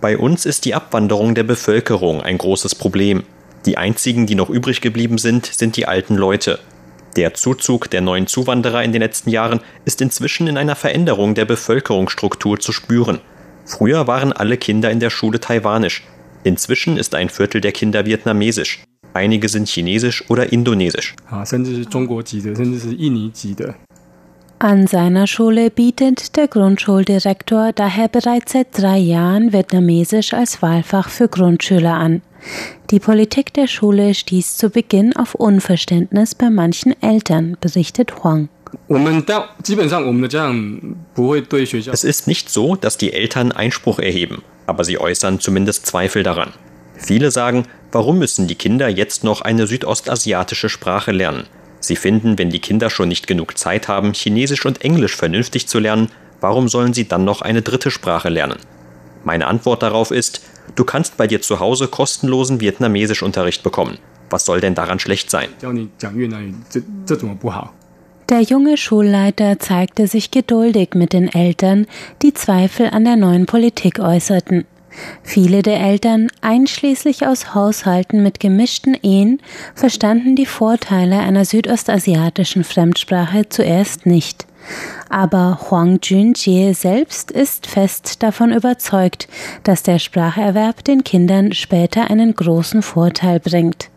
Bei 0.00 0.18
uns 0.18 0.46
ist 0.46 0.64
die 0.64 0.74
Abwanderung 0.74 1.34
der 1.34 1.42
Bevölkerung 1.44 2.22
ein 2.22 2.38
großes 2.38 2.74
Problem. 2.74 3.22
Die 3.66 3.76
einzigen, 3.76 4.26
die 4.26 4.34
noch 4.34 4.48
übrig 4.48 4.80
geblieben 4.80 5.18
sind, 5.18 5.44
sind 5.46 5.76
die 5.76 5.86
alten 5.86 6.16
Leute. 6.16 6.58
Der 7.16 7.34
Zuzug 7.34 7.90
der 7.90 8.00
neuen 8.00 8.26
Zuwanderer 8.26 8.82
in 8.82 8.92
den 8.92 9.02
letzten 9.02 9.28
Jahren 9.28 9.60
ist 9.84 10.00
inzwischen 10.00 10.46
in 10.46 10.56
einer 10.56 10.74
Veränderung 10.74 11.34
der 11.34 11.44
Bevölkerungsstruktur 11.44 12.58
zu 12.58 12.72
spüren. 12.72 13.20
Früher 13.66 14.06
waren 14.06 14.32
alle 14.32 14.56
Kinder 14.56 14.90
in 14.90 15.00
der 15.00 15.10
Schule 15.10 15.38
taiwanisch, 15.38 16.02
Inzwischen 16.44 16.96
ist 16.96 17.14
ein 17.14 17.28
Viertel 17.28 17.60
der 17.60 17.72
Kinder 17.72 18.06
vietnamesisch. 18.06 18.82
Einige 19.12 19.48
sind 19.48 19.68
chinesisch 19.68 20.28
oder 20.30 20.52
indonesisch. 20.52 21.14
An 24.62 24.86
seiner 24.86 25.26
Schule 25.26 25.70
bietet 25.70 26.36
der 26.36 26.46
Grundschuldirektor 26.46 27.72
daher 27.72 28.08
bereits 28.08 28.52
seit 28.52 28.78
drei 28.78 28.98
Jahren 28.98 29.52
Vietnamesisch 29.52 30.34
als 30.34 30.60
Wahlfach 30.60 31.08
für 31.08 31.28
Grundschüler 31.28 31.94
an. 31.94 32.22
Die 32.90 33.00
Politik 33.00 33.54
der 33.54 33.66
Schule 33.66 34.14
stieß 34.14 34.56
zu 34.56 34.70
Beginn 34.70 35.16
auf 35.16 35.34
Unverständnis 35.34 36.34
bei 36.34 36.50
manchen 36.50 36.94
Eltern, 37.02 37.56
berichtet 37.60 38.22
Huang. 38.22 38.48
Es 41.92 42.04
ist 42.04 42.26
nicht 42.26 42.50
so, 42.50 42.76
dass 42.76 42.96
die 42.96 43.12
Eltern 43.12 43.52
Einspruch 43.52 43.98
erheben 43.98 44.42
aber 44.70 44.84
sie 44.84 45.00
äußern 45.00 45.40
zumindest 45.40 45.84
Zweifel 45.84 46.22
daran. 46.22 46.52
Viele 46.96 47.32
sagen, 47.32 47.64
warum 47.90 48.20
müssen 48.20 48.46
die 48.46 48.54
Kinder 48.54 48.88
jetzt 48.88 49.24
noch 49.24 49.40
eine 49.40 49.66
südostasiatische 49.66 50.68
Sprache 50.68 51.10
lernen? 51.10 51.44
Sie 51.80 51.96
finden, 51.96 52.38
wenn 52.38 52.50
die 52.50 52.60
Kinder 52.60 52.88
schon 52.88 53.08
nicht 53.08 53.26
genug 53.26 53.58
Zeit 53.58 53.88
haben, 53.88 54.12
Chinesisch 54.12 54.64
und 54.64 54.82
Englisch 54.84 55.16
vernünftig 55.16 55.66
zu 55.66 55.80
lernen, 55.80 56.08
warum 56.40 56.68
sollen 56.68 56.94
sie 56.94 57.08
dann 57.08 57.24
noch 57.24 57.42
eine 57.42 57.62
dritte 57.62 57.90
Sprache 57.90 58.28
lernen? 58.28 58.58
Meine 59.24 59.48
Antwort 59.48 59.82
darauf 59.82 60.12
ist, 60.12 60.40
du 60.76 60.84
kannst 60.84 61.16
bei 61.16 61.26
dir 61.26 61.42
zu 61.42 61.58
Hause 61.58 61.88
kostenlosen 61.88 62.60
Vietnamesischunterricht 62.60 63.64
bekommen. 63.64 63.98
Was 64.30 64.44
soll 64.44 64.60
denn 64.60 64.76
daran 64.76 65.00
schlecht 65.00 65.32
sein? 65.32 65.48
Der 68.30 68.42
junge 68.42 68.76
Schulleiter 68.76 69.58
zeigte 69.58 70.06
sich 70.06 70.30
geduldig 70.30 70.90
mit 70.94 71.12
den 71.12 71.26
Eltern, 71.26 71.88
die 72.22 72.32
Zweifel 72.32 72.90
an 72.90 73.04
der 73.04 73.16
neuen 73.16 73.46
Politik 73.46 73.98
äußerten. 73.98 74.66
Viele 75.24 75.62
der 75.62 75.80
Eltern, 75.80 76.28
einschließlich 76.40 77.26
aus 77.26 77.56
Haushalten 77.56 78.22
mit 78.22 78.38
gemischten 78.38 78.94
Ehen, 78.94 79.42
verstanden 79.74 80.36
die 80.36 80.46
Vorteile 80.46 81.18
einer 81.18 81.44
südostasiatischen 81.44 82.62
Fremdsprache 82.62 83.48
zuerst 83.48 84.06
nicht. 84.06 84.46
Aber 85.08 85.58
Huang 85.68 85.98
Junjie 86.00 86.72
selbst 86.72 87.32
ist 87.32 87.66
fest 87.66 88.22
davon 88.22 88.52
überzeugt, 88.52 89.26
dass 89.64 89.82
der 89.82 89.98
Spracherwerb 89.98 90.84
den 90.84 91.02
Kindern 91.02 91.50
später 91.52 92.08
einen 92.08 92.32
großen 92.36 92.82
Vorteil 92.82 93.40
bringt. 93.40 93.90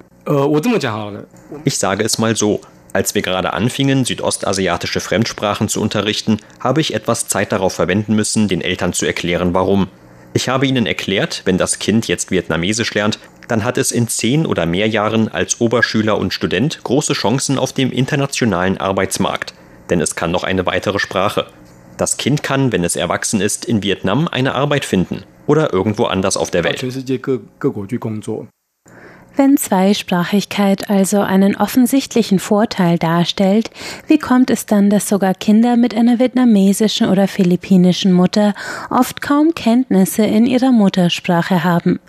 Ich 1.66 1.78
sage 1.78 2.04
es 2.04 2.18
mal 2.18 2.36
so. 2.36 2.62
Als 2.94 3.16
wir 3.16 3.24
gerade 3.24 3.54
anfingen, 3.54 4.06
südostasiatische 4.06 5.00
Fremdsprachen 5.00 5.68
zu 5.68 5.82
unterrichten, 5.82 6.38
habe 6.60 6.80
ich 6.80 6.94
etwas 6.94 7.28
Zeit 7.28 7.52
darauf 7.52 7.74
verwenden 7.74 8.16
müssen, 8.16 8.48
den 8.48 8.62
Eltern 8.62 8.94
zu 8.94 9.08
erklären, 9.08 9.56
warum. 9.56 9.88
Ich 10.36 10.48
habe 10.48 10.68
ihnen 10.68 10.86
erklärt, 10.86 11.42
wenn 11.46 11.58
das 11.58 11.80
Kind 11.80 12.08
jetzt 12.08 12.30
Vietnamesisch 12.30 12.94
lernt, 12.94 13.20
dann 13.48 13.64
hat 13.64 13.78
es 13.78 13.92
in 13.92 14.08
zehn 14.08 14.46
oder 14.46 14.66
mehr 14.68 14.88
Jahren 14.88 15.28
als 15.28 15.60
Oberschüler 15.60 16.18
und 16.18 16.34
Student 16.34 16.84
große 16.84 17.14
Chancen 17.14 17.58
auf 17.58 17.74
dem 17.74 17.92
internationalen 17.92 18.78
Arbeitsmarkt, 18.78 19.54
denn 19.90 20.00
es 20.00 20.16
kann 20.16 20.32
noch 20.32 20.44
eine 20.44 20.66
weitere 20.66 21.00
Sprache. 21.00 21.48
Das 21.98 22.18
Kind 22.18 22.42
kann, 22.44 22.72
wenn 22.72 22.84
es 22.84 22.96
erwachsen 22.96 23.42
ist, 23.42 23.66
in 23.66 23.84
Vietnam 23.84 24.28
eine 24.28 24.56
Arbeit 24.56 24.86
finden 24.86 25.24
oder 25.48 25.74
irgendwo 25.74 26.06
anders 26.06 26.38
auf 26.38 26.52
der 26.52 26.64
Welt. 26.64 26.82
Wenn 29.36 29.58
Zweisprachigkeit 29.58 30.92
also 30.92 31.22
einen 31.22 31.56
offensichtlichen 31.56 32.38
Vorteil 32.38 33.00
darstellt, 33.00 33.72
wie 34.08 34.20
kommt 34.20 34.52
es 34.52 34.68
dann, 34.68 34.92
dass 34.92 35.10
sogar 35.10 35.34
Kinder 35.34 35.76
mit 35.76 35.96
einer 35.96 36.20
vietnamesischen 36.20 37.10
oder 37.10 37.28
philippinischen 37.28 38.14
Mutter 38.14 38.54
oft 38.92 39.24
kaum 39.24 39.56
Kenntnisse 39.56 40.24
in 40.24 40.46
ihrer 40.46 40.72
Muttersprache 40.72 41.64
haben? 41.64 42.00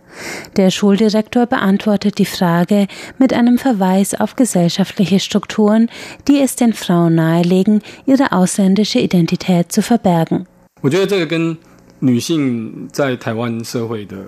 Der 0.56 0.70
Schuldirektor 0.70 1.46
beantwortet 1.46 2.18
die 2.18 2.26
Frage 2.26 2.88
mit 3.18 3.32
einem 3.32 3.56
Verweis 3.56 4.14
auf 4.14 4.36
gesellschaftliche 4.36 5.18
Strukturen, 5.18 5.88
die 6.28 6.40
es 6.40 6.56
den 6.56 6.74
Frauen 6.74 7.14
nahelegen, 7.14 7.80
ihre 8.04 8.32
ausländische 8.32 8.98
Identität 8.98 9.72
zu 9.72 9.80
verbergen. 9.80 10.46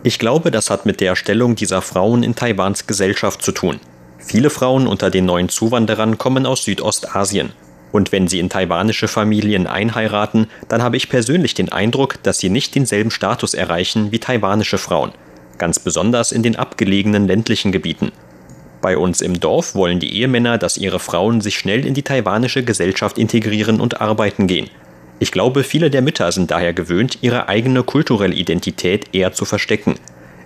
Ich 0.03 0.19
glaube, 0.19 0.51
das 0.51 0.71
hat 0.71 0.87
mit 0.87 1.01
der 1.01 1.17
Stellung 1.17 1.57
dieser 1.57 1.83
Frauen 1.83 2.23
in 2.23 2.35
Taiwans 2.35 2.87
Gesellschaft 2.87 3.43
zu 3.43 3.53
tun. 3.53 3.81
Viele 4.19 4.51
Frauen 4.51 4.87
unter 4.87 5.11
den 5.11 5.27
neuen 5.27 5.49
Zuwanderern 5.49 6.19
kommen 6.19 6.47
aus 6.47 6.65
Südostasien. 6.65 7.53
Und 7.93 8.13
wenn 8.13 8.29
sie 8.29 8.41
in 8.41 8.49
taiwanische 8.49 9.09
Familien 9.09 9.67
einheiraten, 9.67 10.49
dann 10.69 10.83
habe 10.83 10.97
ich 10.97 11.09
persönlich 11.09 11.55
den 11.55 11.71
Eindruck, 11.71 12.23
dass 12.23 12.39
sie 12.39 12.51
nicht 12.51 12.75
denselben 12.75 13.11
Status 13.11 13.55
erreichen 13.55 14.11
wie 14.11 14.19
taiwanische 14.19 14.79
Frauen, 14.79 15.13
ganz 15.59 15.79
besonders 15.79 16.33
in 16.33 16.43
den 16.43 16.57
abgelegenen 16.57 17.27
ländlichen 17.27 17.73
Gebieten. 17.73 18.11
Bei 18.83 18.99
uns 18.99 19.21
im 19.21 19.41
Dorf 19.41 19.75
wollen 19.75 20.01
die 20.01 20.13
Ehemänner, 20.15 20.59
dass 20.59 20.77
ihre 20.77 20.99
Frauen 20.99 21.41
sich 21.41 21.59
schnell 21.59 21.87
in 21.87 21.95
die 21.95 22.03
taiwanische 22.03 22.65
Gesellschaft 22.65 23.19
integrieren 23.19 23.81
und 23.81 24.01
arbeiten 24.01 24.47
gehen. 24.47 24.69
Ich 25.19 25.33
glaube, 25.33 25.65
viele 25.65 25.91
der 25.91 26.03
Mütter 26.03 26.31
sind 26.31 26.51
daher 26.51 26.75
gewöhnt, 26.75 27.19
ihre 27.23 27.49
eigene 27.49 27.83
kulturelle 27.83 28.35
Identität 28.35 29.07
eher 29.15 29.33
zu 29.33 29.45
verstecken. 29.45 29.95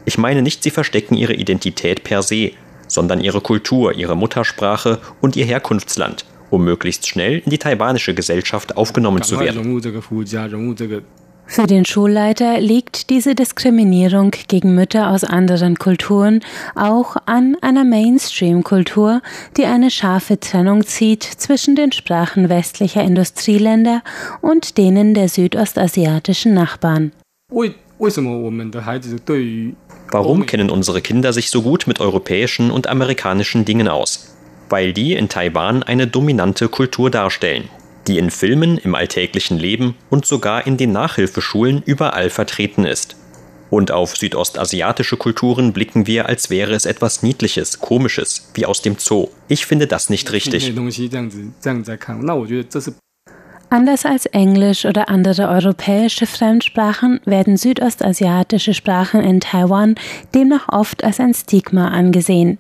Ich 0.05 0.17
meine 0.17 0.43
nicht, 0.43 0.63
sie 0.63 0.71
verstecken 0.71 1.17
ihre 1.17 1.35
Identität 1.35 2.05
per 2.05 2.23
se, 2.23 2.53
sondern 2.87 3.21
ihre 3.21 3.41
Kultur, 3.41 3.95
ihre 3.95 4.17
Muttersprache 4.17 4.99
und 5.21 5.37
ihr 5.37 5.45
Herkunftsland, 5.45 6.25
um 6.51 6.65
möglichst 6.65 7.09
schnell 7.09 7.43
in 7.45 7.51
die 7.51 7.59
taiwanische 7.59 8.15
Gesellschaft 8.15 8.77
aufgenommen 8.77 9.23
zu 9.23 9.41
werden. 9.41 9.81
Für 11.53 11.67
den 11.67 11.85
Schulleiter 11.85 12.61
liegt 12.61 13.11
diese 13.11 13.35
Diskriminierung 13.35 14.31
gegen 14.47 14.77
Mütter 14.77 15.11
aus 15.11 15.25
anderen 15.25 15.81
Kulturen 15.81 16.45
auch 16.77 17.17
an 17.27 17.57
einer 17.61 17.83
Mainstream-Kultur, 17.83 19.21
die 19.57 19.65
eine 19.65 19.91
scharfe 19.91 20.39
Trennung 20.39 20.87
zieht 20.87 21.25
zwischen 21.25 21.75
den 21.75 21.91
Sprachen 21.91 22.49
westlicher 22.49 23.03
Industrieländer 23.03 24.05
und 24.41 24.79
denen 24.79 25.13
der 25.13 25.29
südostasiatischen 25.29 26.55
Nachbarn. 26.55 27.11
Warum 30.13 30.47
kennen 30.47 30.71
unsere 30.71 31.03
Kinder 31.03 31.33
sich 31.33 31.51
so 31.51 31.63
gut 31.63 31.89
mit 31.89 32.01
europäischen 32.01 32.71
und 32.71 32.87
amerikanischen 32.87 33.65
Dingen 33.65 33.89
aus? 33.89 34.37
Weil 34.69 34.93
die 34.93 35.15
in 35.15 35.29
Taiwan 35.29 35.83
eine 35.83 36.07
dominante 36.07 36.69
Kultur 36.69 37.11
darstellen 37.11 37.69
die 38.07 38.19
in 38.19 38.31
Filmen, 38.31 38.79
im 38.79 38.95
alltäglichen 38.95 39.59
Leben 39.59 39.97
und 40.09 40.27
sogar 40.27 40.67
in 40.67 40.77
den 40.77 40.93
Nachhilfeschulen 40.93 41.83
überall 41.85 42.31
vertreten 42.31 42.85
ist. 42.85 43.17
Und 43.71 43.93
auf 43.93 44.17
südostasiatische 44.17 45.17
Kulturen 45.17 45.73
blicken 45.73 46.07
wir, 46.07 46.27
als 46.27 46.51
wäre 46.51 46.73
es 46.75 46.85
etwas 46.85 47.23
Niedliches, 47.23 47.79
Komisches, 47.79 48.51
wie 48.55 48.67
aus 48.67 48.83
dem 48.83 48.97
Zoo. 48.99 49.29
Ich 49.47 49.65
finde 49.65 49.87
das 49.87 50.11
nicht 50.11 50.33
richtig. 50.33 50.75
Anders 53.73 54.05
als 54.05 54.27
Englisch 54.27 54.85
oder 54.85 55.09
andere 55.09 55.49
europäische 55.49 56.27
Fremdsprachen 56.27 57.21
werden 57.25 57.57
südostasiatische 57.57 58.75
Sprachen 58.75 59.21
in 59.21 59.39
Taiwan 59.39 59.95
demnach 60.35 60.69
oft 60.71 61.05
als 61.05 61.21
ein 61.21 61.33
Stigma 61.35 61.87
angesehen. 61.87 62.59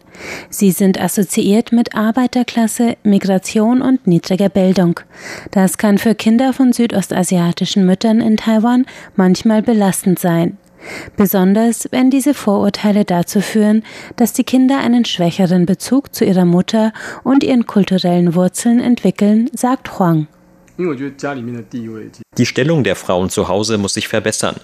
Sie 0.50 0.70
sind 0.70 1.00
assoziiert 1.00 1.72
mit 1.72 1.96
Arbeiterklasse, 1.96 2.96
Migration 3.02 3.82
und 3.82 4.06
niedriger 4.06 4.48
Bildung. 4.48 5.00
Das 5.50 5.78
kann 5.78 5.98
für 5.98 6.14
Kinder 6.14 6.52
von 6.52 6.72
südostasiatischen 6.72 7.84
Müttern 7.84 8.20
in 8.20 8.36
Taiwan 8.36 8.86
manchmal 9.16 9.62
belastend 9.62 10.20
sein. 10.20 10.58
Besonders 11.16 11.88
wenn 11.90 12.10
diese 12.10 12.34
Vorurteile 12.34 13.04
dazu 13.04 13.40
führen, 13.40 13.82
dass 14.14 14.32
die 14.32 14.44
Kinder 14.44 14.78
einen 14.78 15.04
schwächeren 15.04 15.66
Bezug 15.66 16.14
zu 16.14 16.24
ihrer 16.24 16.44
Mutter 16.44 16.92
und 17.24 17.42
ihren 17.42 17.66
kulturellen 17.66 18.36
Wurzeln 18.36 18.78
entwickeln, 18.78 19.50
sagt 19.52 19.98
Huang. 19.98 20.28
Die 22.38 22.46
Stellung 22.46 22.84
der 22.84 22.96
Frauen 22.96 23.30
zu 23.30 23.48
Hause 23.48 23.78
muss 23.78 23.94
sich 23.94 24.08
verbessern. 24.08 24.56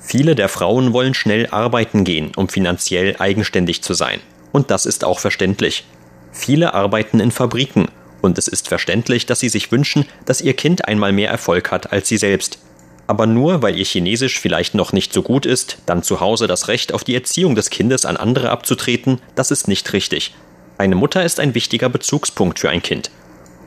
Viele 0.00 0.34
der 0.34 0.48
Frauen 0.48 0.92
wollen 0.92 1.14
schnell 1.14 1.46
arbeiten 1.46 2.04
gehen, 2.04 2.32
um 2.36 2.48
finanziell 2.48 3.16
eigenständig 3.18 3.82
zu 3.82 3.94
sein. 3.94 4.20
Und 4.50 4.70
das 4.70 4.86
ist 4.86 5.04
auch 5.04 5.20
verständlich. 5.20 5.84
Viele 6.32 6.74
arbeiten 6.74 7.20
in 7.20 7.30
Fabriken 7.30 7.86
und 8.20 8.38
es 8.38 8.48
ist 8.48 8.68
verständlich, 8.68 9.26
dass 9.26 9.40
sie 9.40 9.48
sich 9.48 9.70
wünschen, 9.70 10.06
dass 10.24 10.40
ihr 10.40 10.54
Kind 10.54 10.88
einmal 10.88 11.12
mehr 11.12 11.30
Erfolg 11.30 11.70
hat 11.70 11.92
als 11.92 12.08
sie 12.08 12.16
selbst. 12.16 12.58
Aber 13.06 13.26
nur 13.26 13.62
weil 13.62 13.76
ihr 13.76 13.84
Chinesisch 13.84 14.40
vielleicht 14.40 14.74
noch 14.74 14.92
nicht 14.92 15.12
so 15.12 15.22
gut 15.22 15.44
ist, 15.44 15.78
dann 15.86 16.02
zu 16.02 16.20
Hause 16.20 16.46
das 16.46 16.68
Recht 16.68 16.92
auf 16.94 17.04
die 17.04 17.14
Erziehung 17.14 17.54
des 17.54 17.70
Kindes 17.70 18.04
an 18.04 18.16
andere 18.16 18.50
abzutreten, 18.50 19.20
das 19.34 19.50
ist 19.50 19.68
nicht 19.68 19.92
richtig. 19.92 20.34
Eine 20.78 20.94
Mutter 20.94 21.24
ist 21.24 21.38
ein 21.38 21.54
wichtiger 21.54 21.88
Bezugspunkt 21.88 22.58
für 22.58 22.70
ein 22.70 22.82
Kind. 22.82 23.10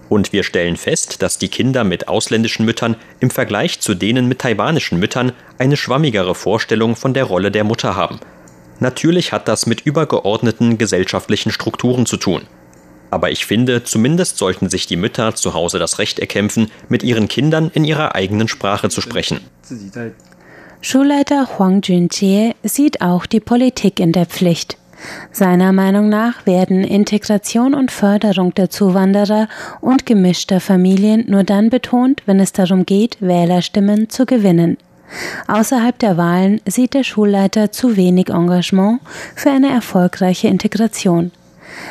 Und 0.10 0.34
wir 0.34 0.44
stellen 0.44 0.78
fest, 0.78 1.22
dass 1.22 1.38
die 1.38 1.48
Kinder 1.48 1.84
mit 1.84 2.08
ausländischen 2.08 2.66
Müttern 2.66 2.96
im 3.20 3.30
Vergleich 3.30 3.80
zu 3.80 3.96
denen 3.96 4.28
mit 4.28 4.40
taiwanischen 4.40 5.00
Müttern 5.00 5.32
eine 5.58 5.78
schwammigere 5.78 6.36
Vorstellung 6.36 6.96
von 6.96 7.14
der 7.14 7.24
Rolle 7.24 7.52
der 7.52 7.64
Mutter 7.64 7.96
haben. 7.96 8.20
Natürlich 8.80 9.32
hat 9.32 9.48
das 9.48 9.66
mit 9.66 9.82
übergeordneten 9.82 10.78
gesellschaftlichen 10.78 11.52
Strukturen 11.52 12.06
zu 12.06 12.18
tun. 12.18 12.44
Aber 13.10 13.32
ich 13.32 13.46
finde, 13.46 13.84
zumindest 13.84 14.38
sollten 14.38 14.70
sich 14.70 14.88
die 14.88 14.98
Mütter 14.98 15.36
zu 15.36 15.54
Hause 15.54 15.80
das 15.80 16.00
Recht 16.00 16.20
erkämpfen, 16.20 16.70
mit 16.90 17.04
ihren 17.04 17.28
Kindern 17.28 17.72
in 17.74 17.86
ihrer 17.86 18.16
eigenen 18.16 18.48
Sprache 18.48 18.90
zu 18.90 19.00
sprechen. 19.00 19.40
Schulleiter 20.82 21.58
Huang 21.58 21.82
Junjie 21.82 22.54
sieht 22.64 23.02
auch 23.02 23.26
die 23.26 23.40
Politik 23.40 24.00
in 24.00 24.12
der 24.12 24.26
Pflicht. 24.26 24.78
Seiner 25.32 25.74
Meinung 25.74 26.10
nach 26.10 26.46
werden 26.46 26.84
Integration 26.84 27.74
und 27.74 27.92
Förderung 27.92 28.54
der 28.54 28.70
Zuwanderer 28.70 29.48
und 29.82 30.06
gemischter 30.06 30.60
Familien 30.60 31.26
nur 31.28 31.44
dann 31.44 31.70
betont, 31.70 32.24
wenn 32.26 32.40
es 32.40 32.54
darum 32.54 32.86
geht, 32.86 33.18
Wählerstimmen 33.20 34.10
zu 34.10 34.26
gewinnen. 34.26 34.78
Außerhalb 35.48 35.98
der 36.00 36.18
Wahlen 36.18 36.62
sieht 36.66 36.94
der 36.94 37.04
Schulleiter 37.04 37.72
zu 37.72 37.96
wenig 37.96 38.30
Engagement 38.30 39.02
für 39.36 39.52
eine 39.52 39.70
erfolgreiche 39.70 40.48
Integration. 40.48 41.32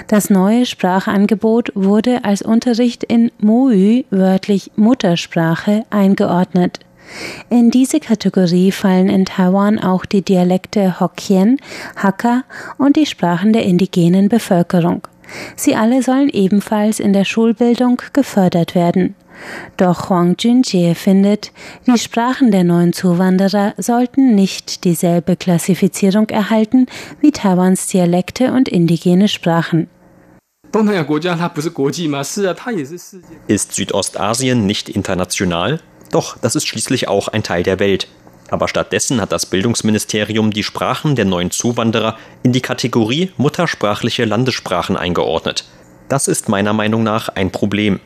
Das 0.09 0.31
neue 0.31 0.67
Sprachangebot 0.67 1.73
wurde 1.75 2.25
als 2.25 2.43
Unterricht 2.43 3.05
in 3.05 3.31
Muü, 3.39 4.05
wörtlich 4.11 4.73
Muttersprache, 4.77 5.85
eingeordnet. 5.91 6.81
In 7.51 7.71
diese 7.71 8.01
Kategorie 8.01 8.73
fallen 8.73 9.09
in 9.09 9.25
Taiwan 9.25 9.79
auch 9.79 10.05
die 10.05 10.23
Dialekte 10.23 11.01
Hokkien, 11.01 11.59
Hakka 11.97 12.45
und 12.79 12.97
die 12.97 13.07
Sprachen 13.07 13.53
der 13.53 13.65
indigenen 13.65 14.29
Bevölkerung. 14.29 15.07
Sie 15.57 15.75
alle 15.75 16.03
sollen 16.03 16.29
ebenfalls 16.29 17.01
in 17.01 17.13
der 17.13 17.25
Schulbildung 17.25 18.01
gefördert 18.13 18.75
werden. 18.75 19.15
Doch 19.77 20.11
Huang 20.11 20.37
Junjie 20.39 20.95
findet, 20.95 21.53
die 21.87 21.99
Sprachen 21.99 22.51
der 22.51 22.65
neuen 22.65 22.93
Zuwanderer 22.93 23.75
sollten 23.79 24.35
nicht 24.35 24.85
dieselbe 24.85 25.37
Klassifizierung 25.37 26.29
erhalten 26.29 26.87
wie 27.21 27.33
Taiwans 27.33 27.89
Dialekte 27.89 28.53
und 28.53 28.69
indigene 28.69 29.29
Sprachen. 29.29 29.89
Ist 33.47 33.73
Südostasien 33.75 34.67
nicht 34.67 34.89
international? 34.89 35.81
Doch, 36.15 36.39
das 36.41 36.55
ist 36.55 36.69
schließlich 36.69 37.09
auch 37.09 37.27
ein 37.27 37.43
Teil 37.43 37.65
der 37.65 37.81
Welt. 37.81 38.07
Aber 38.49 38.69
stattdessen 38.69 39.21
hat 39.21 39.33
das 39.33 39.47
Bildungsministerium 39.47 40.53
die 40.53 40.63
Sprachen 40.63 41.17
der 41.17 41.25
neuen 41.25 41.51
Zuwanderer 41.51 42.17
in 42.45 42.53
die 42.53 42.61
Kategorie 42.61 43.33
muttersprachliche 43.37 44.25
Landessprachen 44.25 44.97
eingeordnet. 44.97 45.65
Das 46.09 46.29
ist 46.29 46.49
meiner 46.49 46.73
Meinung 46.73 47.03
nach 47.03 47.31
ein 47.31 47.51
Problem. 47.51 47.99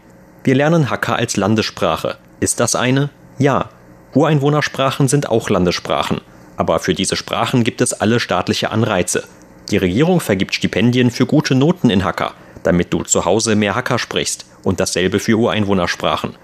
Wir 0.43 0.55
lernen 0.55 0.89
Hakka 0.89 1.17
als 1.17 1.37
Landessprache. 1.37 2.17
Ist 2.41 2.61
das 2.61 2.75
eine? 2.75 3.11
Ja. 3.39 3.69
Ureinwohnersprachen 4.15 5.07
sind 5.07 5.29
auch 5.29 5.51
Landessprachen. 5.51 6.23
Aber 6.57 6.79
für 6.79 6.95
diese 6.95 7.15
Sprachen 7.15 7.63
gibt 7.63 7.83
es 7.83 7.93
alle 7.93 8.21
staatliche 8.21 8.71
Anreize. 8.71 9.25
Die 9.71 9.77
Regierung 9.77 10.21
vergibt 10.21 10.55
Stipendien 10.55 11.11
für 11.11 11.27
gute 11.27 11.55
Noten 11.55 11.91
in 11.91 12.05
Hakka, 12.05 12.33
damit 12.63 12.91
du 12.95 13.03
zu 13.03 13.27
Hause 13.27 13.55
mehr 13.55 13.75
Hakka 13.75 13.99
sprichst. 13.99 14.47
Und 14.63 14.81
dasselbe 14.81 15.21
für 15.21 15.37
Ureinwohnersprachen. 15.37 16.37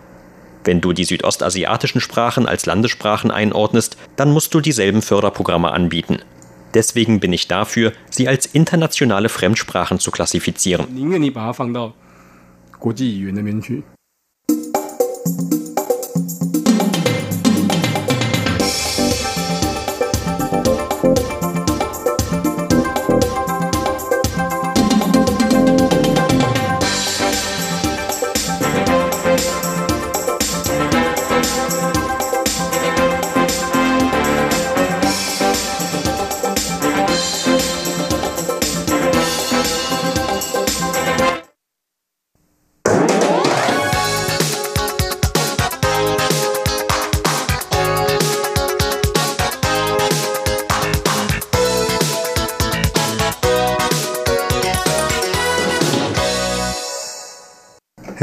Wenn 0.64 0.81
du 0.81 0.92
die 0.92 1.05
südostasiatischen 1.05 2.00
Sprachen 2.00 2.46
als 2.46 2.66
Landessprachen 2.66 3.31
einordnest, 3.31 3.96
dann 4.16 4.33
musst 4.33 4.55
du 4.55 4.61
dieselben 4.61 5.03
Förderprogramme 5.03 5.70
anbieten. 5.70 6.20
Deswegen 6.72 7.20
bin 7.20 7.33
ich 7.33 7.46
dafür, 7.46 7.92
sie 8.11 8.27
als 8.27 8.46
internationale 8.46 9.29
Fremdsprachen 9.29 9.98
zu 10.00 10.11
klassifizieren. 10.11 10.87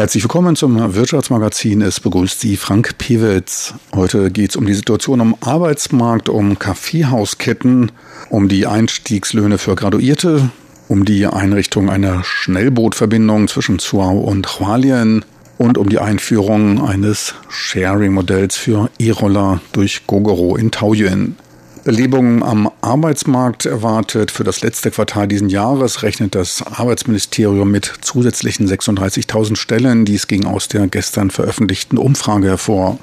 Herzlich 0.02 0.24
willkommen 0.24 0.56
zum 0.56 0.96
Wirtschaftsmagazin. 0.96 1.84
Es 1.84 2.00
begrüßt 2.00 2.40
Sie 2.40 2.58
Frank 2.58 2.98
Pewitz. 2.98 3.76
Heute 3.94 4.32
geht 4.32 4.50
es 4.50 4.56
um 4.56 4.66
die 4.66 4.74
Situation 4.74 5.22
am 5.22 5.36
Arbeitsmarkt, 5.42 6.28
um 6.28 6.58
Kaffeehausketten, 6.58 7.92
um 8.32 8.48
die 8.48 8.66
Einstiegslöhne 8.66 9.60
für 9.60 9.76
Graduierte, 9.76 10.50
um 10.88 11.06
die 11.06 11.28
Einrichtung 11.28 11.92
einer 11.92 12.24
Schnellbootverbindung 12.24 13.48
zwischen 13.48 13.78
Zuau 13.78 14.18
und 14.18 14.60
Hualien 14.60 15.24
und 15.60 15.78
um 15.78 15.88
die 15.88 16.00
Einführung 16.00 16.84
eines 16.84 17.36
Sharing-Modells 17.50 18.58
für 18.58 18.90
E-Roller 18.98 19.62
durch 19.72 20.08
Gogoro 20.08 20.56
in 20.56 20.72
Taoyuan. 20.72 21.36
Belebung 21.84 22.44
am 22.44 22.70
Arbeitsmarkt 22.82 23.66
erwartet. 23.66 24.30
Für 24.30 24.44
das 24.44 24.62
letzte 24.62 24.92
Quartal 24.92 25.28
diesen 25.28 25.50
Jahres 25.50 26.04
rechnet 26.04 26.36
das 26.36 26.62
Arbeitsministerium 26.62 27.72
mit 27.72 27.92
zusätzlichen 28.02 28.68
36.000 28.68 29.56
Stellen. 29.56 30.06
Dies 30.06 30.28
ging 30.28 30.46
aus 30.46 30.68
der 30.68 30.88
gestern 30.88 31.32
veröffentlichten 31.32 31.98
Umfrage 31.98 32.48
hervor. 32.48 33.00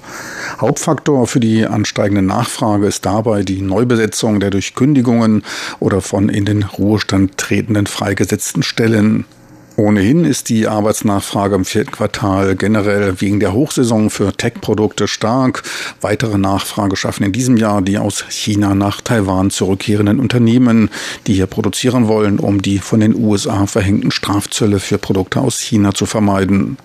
Hauptfaktor 0.60 1.26
für 1.26 1.40
die 1.40 1.66
ansteigende 1.66 2.22
Nachfrage 2.22 2.86
ist 2.86 3.04
dabei 3.04 3.42
die 3.42 3.62
Neubesetzung 3.62 4.38
der 4.38 4.50
durch 4.50 4.74
Kündigungen 4.74 5.42
oder 5.80 6.00
von 6.00 6.28
in 6.28 6.44
den 6.44 6.62
Ruhestand 6.62 7.36
tretenden 7.36 7.86
freigesetzten 7.86 8.62
Stellen. 8.62 9.24
Ohnehin 9.78 10.24
ist 10.24 10.48
die 10.48 10.66
Arbeitsnachfrage 10.66 11.54
im 11.54 11.64
vierten 11.64 11.92
Quartal 11.92 12.56
generell 12.56 13.20
wegen 13.20 13.38
der 13.38 13.52
Hochsaison 13.52 14.10
für 14.10 14.32
Tech-Produkte 14.32 15.06
stark. 15.06 15.62
Weitere 16.00 16.36
Nachfrage 16.36 16.96
schaffen 16.96 17.22
in 17.22 17.30
diesem 17.30 17.56
Jahr 17.56 17.80
die 17.80 17.96
aus 17.96 18.24
China 18.28 18.74
nach 18.74 19.00
Taiwan 19.00 19.50
zurückkehrenden 19.50 20.18
Unternehmen, 20.18 20.90
die 21.28 21.34
hier 21.34 21.46
produzieren 21.46 22.08
wollen, 22.08 22.40
um 22.40 22.60
die 22.60 22.80
von 22.80 22.98
den 22.98 23.14
USA 23.14 23.66
verhängten 23.66 24.10
Strafzölle 24.10 24.80
für 24.80 24.98
Produkte 24.98 25.40
aus 25.40 25.60
China 25.60 25.94
zu 25.94 26.06
vermeiden. 26.06 26.76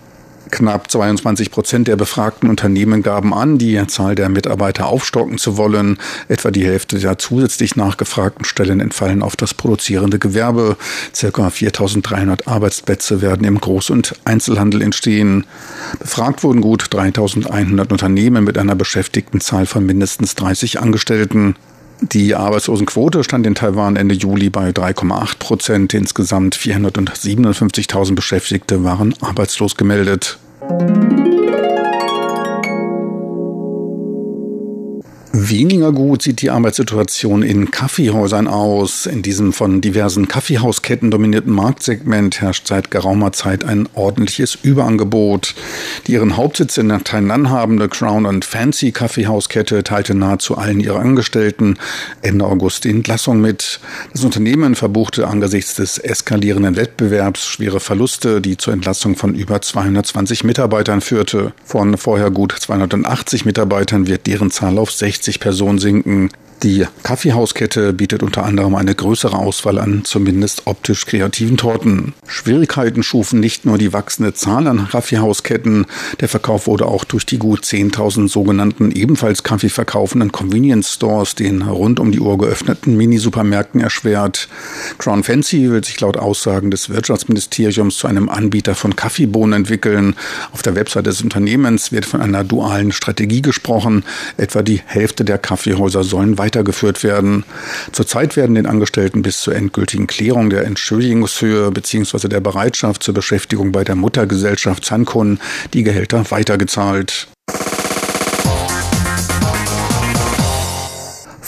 Knapp 0.54 0.92
22 0.92 1.50
Prozent 1.50 1.88
der 1.88 1.96
befragten 1.96 2.48
Unternehmen 2.48 3.02
gaben 3.02 3.34
an, 3.34 3.58
die 3.58 3.88
Zahl 3.88 4.14
der 4.14 4.30
Mitarbeiter 4.30 4.86
aufstocken 4.86 5.40
zu 5.40 5.58
wollen. 5.58 5.98
Etwa 6.28 6.52
die 6.52 6.64
Hälfte 6.64 7.00
der 7.00 7.18
zusätzlich 7.18 7.76
nachgefragten 7.76 8.46
Stellen 8.46 8.80
entfallen 8.80 9.24
auf 9.24 9.36
das 9.36 9.56
produzierende 9.56 10.20
Gewerbe. 10.20 10.78
Circa 11.12 11.50
4300 11.50 12.48
Arbeitsplätze 12.48 13.24
werden 13.24 13.48
im 13.48 13.58
Groß- 13.58 13.92
und 13.92 14.14
Einzelhandel 14.26 14.84
entstehen. 14.84 15.48
Befragt 16.00 16.44
wurden 16.44 16.62
gut 16.62 16.86
3100 16.92 17.92
Unternehmen 17.92 18.44
mit 18.44 18.60
einer 18.60 18.76
Beschäftigtenzahl 18.76 19.66
von 19.66 19.84
mindestens 19.84 20.36
30 20.36 20.80
Angestellten. 20.80 21.56
Die 22.02 22.36
Arbeitslosenquote 22.36 23.24
stand 23.24 23.48
in 23.48 23.56
Taiwan 23.56 23.96
Ende 23.96 24.14
Juli 24.14 24.52
bei 24.52 24.70
3,8 24.70 25.40
Prozent. 25.40 25.94
Insgesamt 25.96 26.56
457.000 26.56 28.14
Beschäftigte 28.14 28.84
waren 28.84 29.16
arbeitslos 29.22 29.78
gemeldet. 29.78 30.38
Música 30.70 31.33
Weniger 35.36 35.92
gut 35.92 36.22
sieht 36.22 36.44
die 36.44 36.52
Arbeitssituation 36.52 37.42
in 37.42 37.72
Kaffeehäusern 37.72 38.48
aus. 38.48 39.08
In 39.08 39.24
diesem 39.24 39.52
von 39.52 39.82
diversen 39.82 40.28
Kaffeehausketten 40.28 41.10
dominierten 41.10 41.52
Marktsegment 41.52 42.40
herrscht 42.40 42.68
seit 42.68 42.92
geraumer 42.92 43.32
Zeit 43.32 43.64
ein 43.64 43.90
ordentliches 43.96 44.54
Überangebot. 44.62 45.56
Die 46.06 46.12
ihren 46.12 46.38
Hauptsitz 46.38 46.78
in 46.78 46.90
Tainan 47.04 47.50
habende 47.50 47.90
Crown 47.90 48.28
and 48.28 48.46
Fancy 48.46 48.92
Kaffeehauskette 48.92 49.84
teilte 49.84 50.14
nahezu 50.14 50.56
allen 50.56 50.80
ihre 50.80 51.00
Angestellten 51.00 51.80
Ende 52.22 52.46
August 52.46 52.84
die 52.84 52.92
Entlassung 52.92 53.42
mit. 53.42 53.80
Das 54.12 54.24
Unternehmen 54.24 54.76
verbuchte 54.76 55.28
angesichts 55.28 55.74
des 55.74 55.98
eskalierenden 55.98 56.76
Wettbewerbs 56.76 57.48
schwere 57.48 57.80
Verluste, 57.80 58.40
die 58.40 58.58
zur 58.58 58.74
Entlassung 58.74 59.16
von 59.16 59.34
über 59.34 59.60
220 59.60 60.44
Mitarbeitern 60.44 61.02
führte. 61.02 61.54
Von 61.66 61.98
vorher 61.98 62.30
gut 62.30 62.52
280 62.52 63.46
Mitarbeitern 63.46 64.06
wird 64.06 64.28
deren 64.28 64.52
Zahl 64.52 64.78
auf 64.78 64.92
60 64.92 65.23
60 65.24 65.40
Personen 65.40 65.80
sinken. 65.80 66.30
Die 66.62 66.86
Kaffeehauskette 67.04 67.92
bietet 67.92 68.24
unter 68.24 68.44
anderem 68.44 68.76
eine 68.76 68.96
größere 68.96 69.38
Auswahl 69.38 69.80
an 69.80 70.02
zumindest 70.06 70.64
optisch 70.66 71.06
kreativen 71.06 71.58
Torten. 71.58 72.14
Schwierigkeiten 72.28 73.04
schufen 73.04 73.40
nicht 73.40 73.66
nur 73.66 73.78
die 73.78 73.92
wachsende 73.92 74.34
Zahl 74.34 74.68
an 74.68 74.88
Kaffeehausketten, 74.90 75.86
der 76.20 76.30
Verkauf 76.30 76.68
wurde 76.68 76.86
auch 76.86 77.04
durch 77.04 77.26
die 77.26 77.38
gut 77.38 77.64
10.000 77.64 78.30
sogenannten 78.30 78.92
ebenfalls 78.92 79.44
Kaffee 79.44 79.70
verkaufenden 79.70 80.32
Convenience 80.32 80.94
Stores, 80.94 81.36
den 81.36 81.64
rund 81.64 82.00
um 82.00 82.12
die 82.12 82.20
Uhr 82.20 82.38
geöffneten 82.38 82.96
Mini-Supermärkten 82.96 83.82
erschwert. 83.82 84.48
Crown 84.98 85.24
Fancy 85.24 85.70
will 85.70 85.84
sich 85.84 86.00
laut 86.00 86.18
Aussagen 86.18 86.72
des 86.72 86.90
Wirtschaftsministeriums 86.90 87.98
zu 87.98 88.08
einem 88.08 88.30
Anbieter 88.30 88.76
von 88.76 88.96
Kaffeebohnen 88.96 89.54
entwickeln. 89.54 90.16
Auf 90.52 90.62
der 90.62 90.76
Website 90.76 91.08
des 91.08 91.22
Unternehmens 91.22 91.92
wird 91.92 92.06
von 92.06 92.22
einer 92.22 92.44
dualen 92.44 92.92
Strategie 92.92 93.42
gesprochen. 93.42 94.04
Etwa 94.38 94.62
die 94.62 94.82
Hälfte 94.86 95.26
der 95.26 95.38
Kaffeehäuser 95.38 96.04
sollen 96.04 96.38
weitergeführt 96.44 97.04
werden. 97.04 97.46
Zurzeit 97.94 98.36
werden 98.36 98.56
den 98.56 98.66
Angestellten 98.66 99.22
bis 99.22 99.40
zur 99.40 99.56
endgültigen 99.56 100.08
Klärung 100.08 100.50
der 100.50 100.66
Entschuldigungshöhe 100.66 101.72
bzw. 101.72 102.28
der 102.28 102.42
Bereitschaft 102.42 103.02
zur 103.02 103.14
Beschäftigung 103.14 103.72
bei 103.72 103.86
der 103.86 103.96
Muttergesellschaft 103.96 104.84
Zankun 104.84 105.40
die 105.74 105.84
Gehälter 105.84 106.30
weitergezahlt. 106.32 107.28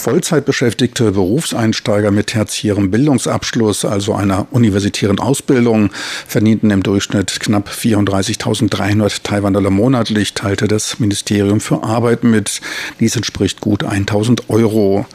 Vollzeitbeschäftigte 0.06 1.14
Berufseinsteiger 1.14 2.12
mit 2.12 2.28
tertiärem 2.28 2.92
Bildungsabschluss, 2.92 3.86
also 3.86 4.14
einer 4.14 4.46
universitären 4.52 5.18
Ausbildung, 5.18 5.90
verdienten 6.28 6.70
im 6.70 6.84
Durchschnitt 6.84 7.40
knapp 7.40 7.70
34.300 7.70 9.24
Taiwan-Dollar 9.24 9.72
monatlich, 9.72 10.36
teilte 10.36 10.68
das 10.68 11.00
Ministerium 11.00 11.60
für 11.60 11.84
Arbeit 11.84 12.24
mit. 12.24 12.62
Dies 13.00 13.16
entspricht 13.16 13.62
gut 13.62 13.84
1.000 13.84 14.48
Euro. 14.48 15.08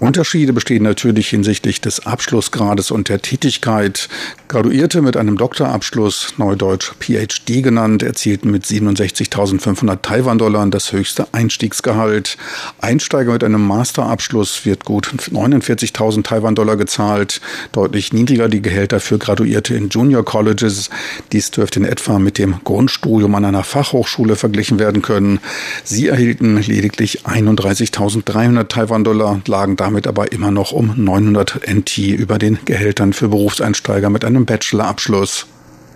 Unterschiede 0.00 0.54
bestehen 0.54 0.82
natürlich 0.82 1.28
hinsichtlich 1.28 1.82
des 1.82 2.06
Abschlussgrades 2.06 2.90
und 2.90 3.10
der 3.10 3.20
Tätigkeit. 3.20 4.08
Graduierte 4.48 5.02
mit 5.02 5.14
einem 5.18 5.36
Doktorabschluss, 5.36 6.34
neudeutsch 6.38 6.92
PhD 7.00 7.62
genannt, 7.62 8.02
erzielten 8.02 8.50
mit 8.50 8.64
67.500 8.64 10.00
Taiwan-Dollar 10.00 10.66
das 10.68 10.92
höchste 10.92 11.26
Einstiegsgehalt. 11.32 12.38
Einsteiger 12.80 13.34
mit 13.34 13.44
einem 13.44 13.66
Masterabschluss 13.66 14.64
wird 14.64 14.86
gut 14.86 15.08
49.000 15.08 16.22
Taiwan-Dollar 16.22 16.78
gezahlt. 16.78 17.42
Deutlich 17.72 18.14
niedriger 18.14 18.48
die 18.48 18.62
Gehälter 18.62 19.00
für 19.00 19.18
Graduierte 19.18 19.74
in 19.74 19.90
Junior 19.90 20.24
Colleges. 20.24 20.88
Dies 21.32 21.50
dürfte 21.50 21.78
in 21.78 21.84
etwa 21.84 22.18
mit 22.18 22.38
dem 22.38 22.64
Grundstudium 22.64 23.34
an 23.34 23.44
einer 23.44 23.64
Fachhochschule 23.64 24.36
verglichen 24.36 24.78
werden 24.78 25.02
können. 25.02 25.40
Sie 25.84 26.08
erhielten 26.08 26.56
lediglich 26.56 27.26
31.300 27.26 28.68
Taiwan-Dollar, 28.68 29.42
lagen 29.46 29.76
damit 29.76 29.89
damit 29.90 30.06
aber 30.06 30.30
immer 30.30 30.52
noch 30.52 30.70
um 30.70 30.94
900 30.96 31.68
NT 31.68 31.98
über 31.98 32.38
den 32.38 32.58
Gehältern 32.64 33.12
für 33.12 33.28
Berufseinsteiger 33.28 34.08
mit 34.08 34.24
einem 34.24 34.46
Bachelorabschluss. 34.46 35.46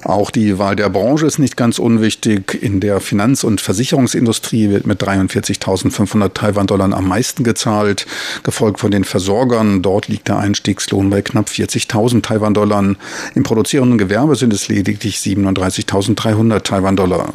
Auch 0.02 0.32
die 0.32 0.58
Wahl 0.58 0.74
der 0.74 0.90
Branche 0.90 1.26
ist 1.26 1.38
nicht 1.38 1.56
ganz 1.56 1.78
unwichtig. 1.78 2.60
In 2.60 2.80
der 2.80 3.00
Finanz- 3.00 3.44
und 3.44 3.60
Versicherungsindustrie 3.60 4.68
wird 4.68 4.84
mit 4.86 5.00
43.500 5.00 6.34
Taiwan-Dollar 6.34 6.92
am 6.92 7.08
meisten 7.08 7.44
gezahlt, 7.44 8.06
gefolgt 8.42 8.80
von 8.80 8.90
den 8.90 9.04
Versorgern. 9.04 9.80
Dort 9.80 10.08
liegt 10.08 10.26
der 10.26 10.38
Einstiegslohn 10.38 11.08
bei 11.08 11.22
knapp 11.22 11.48
40.000 11.48 12.20
Taiwan-Dollar. 12.22 12.96
Im 13.34 13.42
produzierenden 13.44 13.96
Gewerbe 13.96 14.34
sind 14.34 14.52
es 14.52 14.66
lediglich 14.66 15.18
37.300 15.18 16.60
Taiwan-Dollar. 16.64 17.32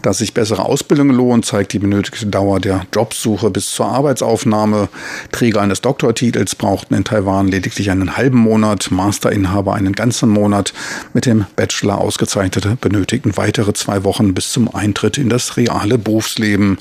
Dass 0.00 0.18
sich 0.18 0.32
bessere 0.32 0.64
Ausbildung 0.64 1.10
lohnt, 1.10 1.44
zeigt 1.44 1.72
die 1.72 1.78
benötigte 1.78 2.26
Dauer 2.26 2.60
der 2.60 2.86
Jobsuche 2.94 3.50
bis 3.50 3.70
zur 3.70 3.86
Arbeitsaufnahme. 3.86 4.88
Träger 5.32 5.60
eines 5.60 5.80
Doktortitels 5.82 6.54
brauchten 6.54 6.94
in 6.94 7.04
Taiwan 7.04 7.48
lediglich 7.48 7.90
einen 7.90 8.16
halben 8.16 8.38
Monat, 8.38 8.90
Masterinhaber 8.90 9.74
einen 9.74 9.92
ganzen 9.92 10.30
Monat. 10.30 10.72
Mit 11.12 11.26
dem 11.26 11.46
Bachelor 11.56 11.98
ausgezeichnete 11.98 12.76
benötigten 12.80 13.36
weitere 13.36 13.74
zwei 13.74 14.04
Wochen 14.04 14.34
bis 14.34 14.52
zum 14.52 14.74
Eintritt 14.74 15.18
in 15.18 15.28
das 15.28 15.56
reale 15.56 15.98
Berufsleben. 15.98 16.78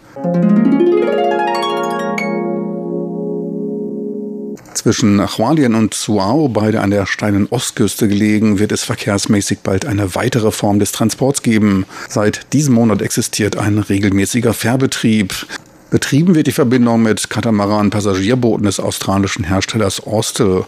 Zwischen 4.81 5.21
Hualien 5.37 5.75
und 5.75 5.93
Suao, 5.93 6.49
beide 6.49 6.81
an 6.81 6.89
der 6.89 7.05
steilen 7.05 7.45
Ostküste 7.51 8.07
gelegen, 8.07 8.57
wird 8.57 8.71
es 8.71 8.83
verkehrsmäßig 8.83 9.59
bald 9.59 9.85
eine 9.85 10.15
weitere 10.15 10.49
Form 10.49 10.79
des 10.79 10.91
Transports 10.91 11.43
geben. 11.43 11.85
Seit 12.09 12.51
diesem 12.51 12.73
Monat 12.73 13.03
existiert 13.03 13.57
ein 13.57 13.77
regelmäßiger 13.77 14.55
Fährbetrieb. 14.55 15.45
Betrieben 15.91 16.35
wird 16.35 16.47
die 16.47 16.53
Verbindung 16.53 17.03
mit 17.03 17.29
Katamaran-Passagierbooten 17.29 18.65
des 18.65 18.79
australischen 18.79 19.43
Herstellers 19.43 19.99
Austell. 19.99 20.63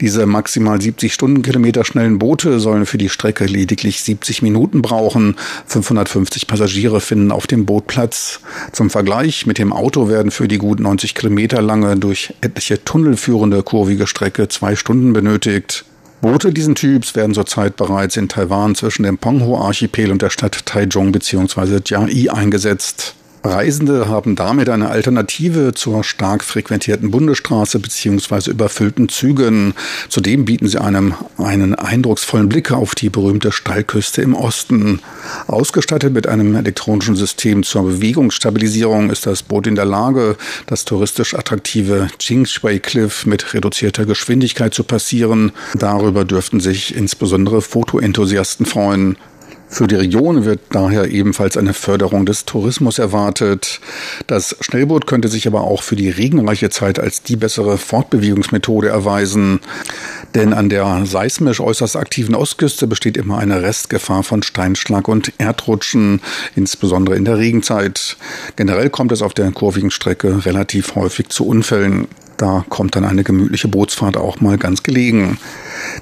Diese 0.00 0.26
maximal 0.26 0.80
70 0.80 1.14
Stundenkilometer 1.14 1.84
schnellen 1.84 2.18
Boote 2.18 2.58
sollen 2.58 2.84
für 2.84 2.98
die 2.98 3.08
Strecke 3.08 3.44
lediglich 3.44 4.02
70 4.02 4.42
Minuten 4.42 4.82
brauchen. 4.82 5.36
550 5.66 6.48
Passagiere 6.48 7.00
finden 7.00 7.30
auf 7.30 7.46
dem 7.46 7.66
Boot 7.66 7.86
Platz. 7.86 8.40
Zum 8.72 8.90
Vergleich 8.90 9.46
mit 9.46 9.58
dem 9.58 9.72
Auto 9.72 10.08
werden 10.08 10.32
für 10.32 10.48
die 10.48 10.58
gut 10.58 10.80
90 10.80 11.14
Kilometer 11.14 11.62
lange 11.62 11.96
durch 11.96 12.34
etliche 12.40 12.82
Tunnel 12.82 13.16
führende 13.16 13.62
kurvige 13.62 14.08
Strecke 14.08 14.48
zwei 14.48 14.74
Stunden 14.74 15.12
benötigt. 15.12 15.84
Boote 16.20 16.52
diesen 16.52 16.74
Typs 16.74 17.14
werden 17.14 17.32
zurzeit 17.32 17.76
bereits 17.76 18.16
in 18.16 18.28
Taiwan 18.28 18.74
zwischen 18.74 19.04
dem 19.04 19.18
Penghu-Archipel 19.18 20.10
und 20.10 20.20
der 20.20 20.30
Stadt 20.30 20.66
Taichung 20.66 21.12
bzw. 21.12 21.78
Jiayi 21.84 22.28
eingesetzt. 22.30 23.14
Reisende 23.44 24.08
haben 24.08 24.36
damit 24.36 24.68
eine 24.68 24.90
Alternative 24.90 25.72
zur 25.74 26.02
stark 26.02 26.42
frequentierten 26.42 27.10
Bundesstraße 27.10 27.78
bzw. 27.78 28.50
überfüllten 28.50 29.08
Zügen. 29.08 29.74
Zudem 30.08 30.44
bieten 30.44 30.66
sie 30.66 30.80
einem 30.80 31.14
einen 31.36 31.74
eindrucksvollen 31.74 32.48
Blick 32.48 32.72
auf 32.72 32.94
die 32.94 33.10
berühmte 33.10 33.52
Steilküste 33.52 34.22
im 34.22 34.34
Osten. 34.34 35.00
Ausgestattet 35.46 36.12
mit 36.12 36.26
einem 36.26 36.54
elektronischen 36.56 37.16
System 37.16 37.62
zur 37.62 37.84
Bewegungsstabilisierung 37.84 39.10
ist 39.10 39.26
das 39.26 39.42
Boot 39.42 39.66
in 39.66 39.76
der 39.76 39.84
Lage, 39.84 40.36
das 40.66 40.84
touristisch 40.84 41.34
attraktive 41.34 42.08
Chingshui 42.18 42.80
Cliff 42.80 43.24
mit 43.24 43.54
reduzierter 43.54 44.04
Geschwindigkeit 44.04 44.74
zu 44.74 44.84
passieren. 44.84 45.52
Darüber 45.74 46.24
dürften 46.24 46.60
sich 46.60 46.94
insbesondere 46.94 47.62
Fotoenthusiasten 47.62 48.66
freuen. 48.66 49.16
Für 49.70 49.86
die 49.86 49.96
Region 49.96 50.44
wird 50.44 50.60
daher 50.70 51.10
ebenfalls 51.10 51.56
eine 51.56 51.74
Förderung 51.74 52.24
des 52.24 52.46
Tourismus 52.46 52.98
erwartet. 52.98 53.80
Das 54.26 54.56
Schnellboot 54.60 55.06
könnte 55.06 55.28
sich 55.28 55.46
aber 55.46 55.62
auch 55.62 55.82
für 55.82 55.94
die 55.94 56.08
regenreiche 56.08 56.70
Zeit 56.70 56.98
als 56.98 57.22
die 57.22 57.36
bessere 57.36 57.76
Fortbewegungsmethode 57.76 58.88
erweisen. 58.88 59.60
Denn 60.34 60.54
an 60.54 60.70
der 60.70 61.04
seismisch 61.04 61.60
äußerst 61.60 61.96
aktiven 61.96 62.34
Ostküste 62.34 62.86
besteht 62.86 63.18
immer 63.18 63.38
eine 63.38 63.62
Restgefahr 63.62 64.22
von 64.22 64.42
Steinschlag 64.42 65.06
und 65.06 65.32
Erdrutschen, 65.38 66.22
insbesondere 66.56 67.16
in 67.16 67.26
der 67.26 67.38
Regenzeit. 67.38 68.16
Generell 68.56 68.88
kommt 68.88 69.12
es 69.12 69.22
auf 69.22 69.34
der 69.34 69.50
kurvigen 69.52 69.90
Strecke 69.90 70.46
relativ 70.46 70.94
häufig 70.94 71.28
zu 71.28 71.46
Unfällen. 71.46 72.08
Da 72.38 72.64
kommt 72.68 72.94
dann 72.94 73.04
eine 73.04 73.24
gemütliche 73.24 73.66
Bootsfahrt 73.66 74.16
auch 74.16 74.40
mal 74.40 74.58
ganz 74.58 74.84
gelegen. 74.84 75.38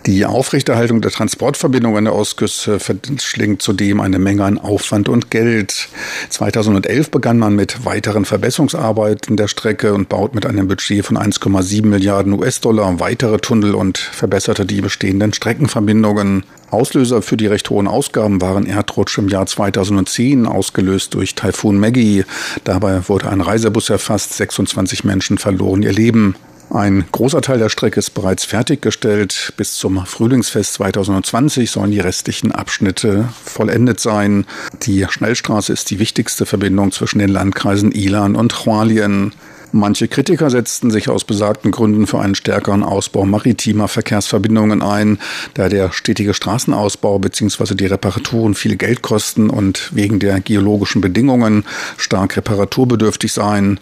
Die 0.07 0.25
Aufrechterhaltung 0.25 1.01
der 1.01 1.11
Transportverbindung 1.11 1.97
an 1.97 2.05
der 2.05 2.15
Ostküste 2.15 2.79
verschlingt 2.79 3.61
zudem 3.61 4.01
eine 4.01 4.21
Menge 4.21 4.45
an 4.45 4.57
Aufwand 4.57 5.09
und 5.09 5.33
Geld. 5.33 5.89
2011 6.29 7.11
begann 7.11 7.41
man 7.41 7.57
mit 7.57 7.85
weiteren 7.85 8.25
Verbesserungsarbeiten 8.25 9.37
der 9.37 9.49
Strecke 9.49 9.95
und 9.95 10.09
baut 10.09 10.33
mit 10.33 10.47
einem 10.47 10.69
Budget 10.69 11.05
von 11.05 11.19
1,7 11.19 11.87
Milliarden 11.87 12.35
US-Dollar 12.35 13.01
weitere 13.01 13.39
Tunnel 13.39 13.75
und 13.75 13.99
verbesserte 13.99 14.65
die 14.65 14.81
bestehenden 14.81 15.33
Streckenverbindungen. 15.33 16.45
Auslöser 16.71 17.21
für 17.21 17.37
die 17.37 17.49
recht 17.49 17.69
hohen 17.71 17.89
Ausgaben 17.89 18.41
waren 18.41 18.65
Erdrutsch 18.65 19.19
im 19.19 19.29
Jahr 19.29 19.47
2010, 19.47 20.47
ausgelöst 20.47 21.15
durch 21.15 21.35
Taifun 21.35 21.81
Maggie. 21.81 22.25
Dabei 22.63 23.09
wurde 23.09 23.29
ein 23.29 23.41
Reisebus 23.41 23.91
erfasst, 23.91 24.35
26 24.35 25.03
Menschen 25.03 25.37
verloren 25.37 25.83
ihr 25.83 25.93
Leben. 25.93 26.37
Ein 26.71 27.05
großer 27.13 27.41
Teil 27.43 27.59
der 27.59 27.69
Strecke 27.69 28.01
ist 28.01 28.11
bereits 28.11 28.45
fertiggestellt. 28.45 29.53
Bis 29.57 29.75
zum 29.75 30.05
Frühlingsfest 30.05 30.75
2020 30.75 31.71
sollen 31.71 31.93
die 31.93 32.01
restlichen 32.01 32.51
Abschnitte 32.53 33.29
vollendet 33.45 34.01
sein. 34.01 34.47
Die 34.83 35.07
Schnellstraße 35.09 35.73
ist 35.73 35.91
die 35.91 36.01
wichtigste 36.01 36.45
Verbindung 36.45 36.91
zwischen 36.91 37.21
den 37.21 37.29
Landkreisen 37.29 37.93
Ilan 37.93 38.35
und 38.35 38.67
Hualien. 38.67 39.33
Manche 39.73 40.09
Kritiker 40.09 40.49
setzten 40.49 40.91
sich 40.91 41.09
aus 41.09 41.25
besagten 41.25 41.71
Gründen 41.71 42.07
für 42.07 42.21
einen 42.21 42.35
stärkeren 42.35 42.83
Ausbau 42.83 43.25
maritimer 43.25 43.89
Verkehrsverbindungen 43.89 44.81
ein, 44.81 45.19
da 45.55 45.69
der 45.69 45.93
stetige 45.93 46.35
Straßenausbau 46.35 47.19
bzw. 47.19 47.75
die 47.75 47.87
Reparaturen 47.87 48.55
viel 48.55 48.77
Geld 48.77 49.03
kosten 49.03 49.51
und 49.51 49.91
wegen 49.95 50.19
der 50.19 50.41
geologischen 50.41 51.01
Bedingungen 51.01 51.65
stark 51.97 52.37
reparaturbedürftig 52.37 53.33
seien. 53.33 53.79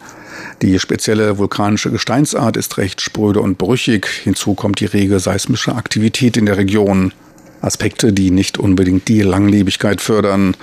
Die 0.63 0.79
spezielle 0.79 1.39
vulkanische 1.39 1.91
Gesteinsart 1.91 2.57
ist 2.57 2.79
recht 2.79 3.01
spröde 3.01 3.41
und 3.41 3.59
brüchig. 3.59 4.07
Hinzu 4.07 4.55
kommt 4.55 4.81
die 4.81 4.87
rege 4.87 5.19
seismische 5.21 5.75
Aktivität 5.75 6.37
in 6.37 6.47
der 6.47 6.57
Region. 6.57 7.13
Aspekte, 7.65 8.13
die 8.13 8.31
nicht 8.31 8.59
unbedingt 8.59 9.09
die 9.09 9.23
Langlebigkeit 9.23 10.01
fördern. 10.01 10.57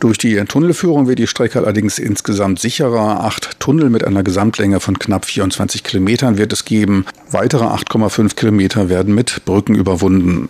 Durch 0.00 0.18
die 0.18 0.36
Tunnelführung 0.44 1.06
wird 1.06 1.18
die 1.18 1.26
Strecke 1.26 1.58
allerdings 1.58 1.98
insgesamt 1.98 2.58
sicherer. 2.58 3.24
Acht 3.24 3.60
Tunnel 3.60 3.90
mit 3.90 4.04
einer 4.04 4.22
Gesamtlänge 4.22 4.80
von 4.80 4.98
knapp 4.98 5.26
24 5.26 5.84
Kilometern 5.84 6.38
wird 6.38 6.52
es 6.52 6.64
geben. 6.64 7.04
Weitere 7.30 7.64
8,5 7.64 8.34
Kilometer 8.34 8.88
werden 8.88 9.14
mit 9.14 9.44
Brücken 9.44 9.74
überwunden. 9.74 10.48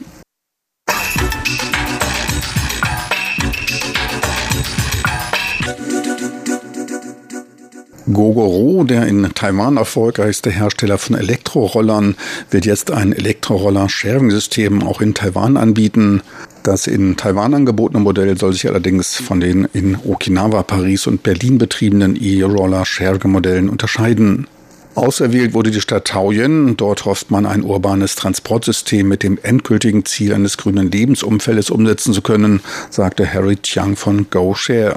Gogoro, 8.12 8.84
der 8.84 9.06
in 9.06 9.28
Taiwan 9.34 9.78
erfolgreichste 9.78 10.50
Hersteller 10.50 10.96
von 10.96 11.16
Elektrorollern, 11.16 12.14
wird 12.50 12.64
jetzt 12.64 12.92
ein 12.92 13.12
Elektroroller-Sharing-System 13.12 14.84
auch 14.84 15.00
in 15.00 15.14
Taiwan 15.14 15.56
anbieten. 15.56 16.22
Das 16.62 16.86
in 16.86 17.16
Taiwan 17.16 17.54
angebotene 17.54 18.00
Modell 18.00 18.38
soll 18.38 18.52
sich 18.52 18.68
allerdings 18.68 19.16
von 19.16 19.40
den 19.40 19.66
in 19.72 19.96
Okinawa, 19.96 20.62
Paris 20.62 21.08
und 21.08 21.24
Berlin 21.24 21.58
betriebenen 21.58 22.16
E-Roller-Sharing-Modellen 22.20 23.68
unterscheiden. 23.68 24.46
Auserwählt 24.94 25.52
wurde 25.52 25.72
die 25.72 25.80
Stadt 25.80 26.06
Taoyuan. 26.06 26.76
Dort 26.76 27.04
hofft 27.06 27.32
man, 27.32 27.44
ein 27.44 27.64
urbanes 27.64 28.14
Transportsystem 28.14 29.08
mit 29.08 29.24
dem 29.24 29.36
endgültigen 29.42 30.04
Ziel 30.04 30.32
eines 30.32 30.56
grünen 30.56 30.90
Lebensumfeldes 30.92 31.70
umsetzen 31.70 32.14
zu 32.14 32.22
können, 32.22 32.60
sagte 32.88 33.30
Harry 33.30 33.56
Chiang 33.56 33.96
von 33.96 34.30
GoShare. 34.30 34.96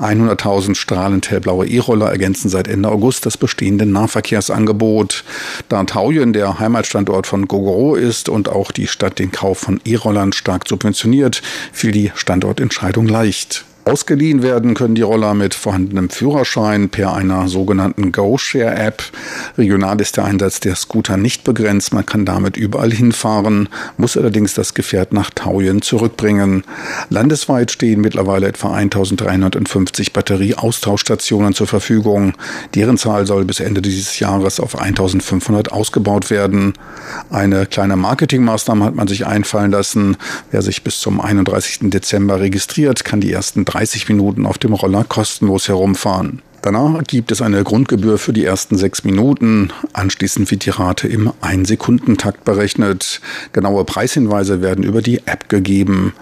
100.000 0.00 0.74
strahlend 0.74 1.30
hellblaue 1.30 1.66
E-Roller 1.66 2.10
ergänzen 2.10 2.48
seit 2.48 2.68
Ende 2.68 2.88
August 2.88 3.26
das 3.26 3.36
bestehende 3.36 3.86
Nahverkehrsangebot. 3.86 5.24
Da 5.68 5.84
Taoyuan 5.84 6.32
der 6.32 6.58
Heimatstandort 6.58 7.26
von 7.26 7.46
Gogoro 7.46 7.94
ist 7.94 8.28
und 8.28 8.48
auch 8.48 8.72
die 8.72 8.86
Stadt 8.86 9.18
den 9.18 9.30
Kauf 9.30 9.58
von 9.58 9.80
E-Rollern 9.84 10.32
stark 10.32 10.66
subventioniert, 10.68 11.42
fiel 11.72 11.92
die 11.92 12.12
Standortentscheidung 12.14 13.06
leicht. 13.06 13.64
Ausgeliehen 13.84 14.42
werden 14.42 14.74
können 14.74 14.94
die 14.94 15.02
Roller 15.02 15.32
mit 15.32 15.54
vorhandenem 15.54 16.10
Führerschein 16.10 16.90
per 16.90 17.14
einer 17.14 17.48
sogenannten 17.48 18.12
GoShare-App. 18.12 19.02
Regional 19.56 20.00
ist 20.00 20.18
der 20.18 20.26
Einsatz 20.26 20.60
der 20.60 20.76
Scooter 20.76 21.16
nicht 21.16 21.44
begrenzt. 21.44 21.94
Man 21.94 22.04
kann 22.04 22.26
damit 22.26 22.58
überall 22.58 22.92
hinfahren, 22.92 23.70
muss 23.96 24.18
allerdings 24.18 24.52
das 24.52 24.74
Gefährt 24.74 25.14
nach 25.14 25.30
Taoyuan 25.30 25.80
zurückbringen. 25.80 26.62
Landesweit 27.08 27.70
stehen 27.70 28.02
mittlerweile 28.02 28.48
etwa 28.48 28.74
1350 28.74 30.12
Batterieaustauschstationen 30.12 31.54
zur 31.54 31.66
Verfügung. 31.66 32.34
Deren 32.74 32.98
Zahl 32.98 33.26
soll 33.26 33.46
bis 33.46 33.60
Ende 33.60 33.80
dieses 33.80 34.18
Jahres 34.18 34.60
auf 34.60 34.78
1500 34.78 35.72
ausgebaut 35.72 36.28
werden. 36.28 36.74
Eine 37.30 37.64
kleine 37.64 37.96
Marketingmaßnahme 37.96 38.84
hat 38.84 38.94
man 38.94 39.08
sich 39.08 39.26
einfallen 39.26 39.70
lassen. 39.70 40.18
Wer 40.50 40.60
sich 40.60 40.84
bis 40.84 41.00
zum 41.00 41.20
31. 41.20 41.90
Dezember 41.90 42.40
registriert, 42.40 43.04
kann 43.04 43.20
die 43.20 43.32
ersten 43.32 43.64
30 43.70 44.08
Minuten 44.08 44.46
auf 44.46 44.58
dem 44.58 44.72
Roller 44.72 45.04
kostenlos 45.04 45.68
herumfahren. 45.68 46.42
Danach 46.62 47.02
gibt 47.04 47.32
es 47.32 47.40
eine 47.40 47.64
Grundgebühr 47.64 48.18
für 48.18 48.32
die 48.32 48.44
ersten 48.44 48.76
sechs 48.76 49.04
Minuten. 49.04 49.72
Anschließend 49.92 50.50
wird 50.50 50.66
die 50.66 50.70
Rate 50.70 51.08
im 51.08 51.32
1-Sekundentakt 51.40 52.44
berechnet. 52.44 53.20
Genaue 53.52 53.84
Preishinweise 53.84 54.60
werden 54.60 54.84
über 54.84 55.00
die 55.00 55.26
App 55.26 55.48
gegeben. 55.48 56.12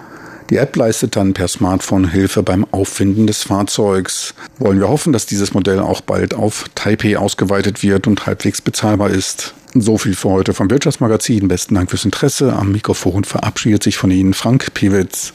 Die 0.51 0.57
App 0.57 0.77
leistet 0.77 1.17
dann 1.17 1.35
per 1.35 1.49
Smartphone 1.49 2.11
Hilfe 2.11 2.43
beim 2.43 2.65
Auffinden 2.71 3.27
des 3.27 3.43
Fahrzeugs. 3.43 4.35
Wollen 4.59 4.79
wir 4.79 4.89
hoffen, 4.89 5.13
dass 5.13 5.27
dieses 5.27 5.55
Modell 5.55 5.81
auch 5.81 6.01
bald 6.03 6.35
auf 6.35 6.67
Taipei 6.75 7.19
ausgeweitet 7.19 7.83
wird 7.83 8.07
und 8.07 8.27
halbwegs 8.27 8.61
bezahlbar 8.63 9.11
ist. 9.11 9.55
So 9.75 9.99
viel 9.99 10.15
für 10.15 10.31
heute 10.31 10.55
vom 10.55 10.71
Wirtschaftsmagazin. 10.71 11.49
Besten 11.49 11.75
Dank 11.75 11.91
fürs 11.91 12.05
Interesse. 12.05 12.53
Am 12.55 12.73
Mikrofon 12.73 13.25
verabschiedet 13.25 13.83
sich 13.83 13.97
von 13.97 14.11
Ihnen 14.11 14.35
Frank 14.35 14.73
Piewitz. 14.73 15.35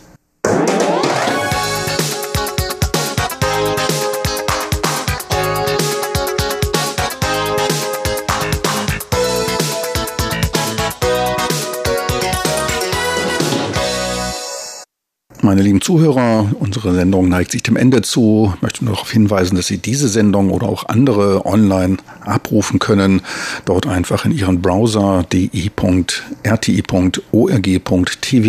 Meine 15.53 15.65
lieben 15.65 15.81
Zuhörer, 15.81 16.49
unsere 16.57 16.95
Sendung 16.95 17.29
neigt 17.29 17.51
sich 17.51 17.61
dem 17.61 17.75
Ende 17.75 18.01
zu. 18.01 18.51
Ich 18.55 18.63
möchte 18.63 18.83
nur 18.83 18.95
darauf 18.95 19.11
hinweisen, 19.11 19.55
dass 19.55 19.67
Sie 19.67 19.77
diese 19.77 20.07
Sendung 20.07 20.49
oder 20.49 20.67
auch 20.67 20.89
andere 20.89 21.45
online 21.45 21.97
abrufen 22.21 22.79
können. 22.79 23.21
Dort 23.65 23.85
einfach 23.85 24.25
in 24.25 24.31
Ihren 24.31 24.63
Browser 24.63 25.23
di.rti.org.tv 25.31 26.07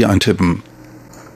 eintippen. 0.08 0.62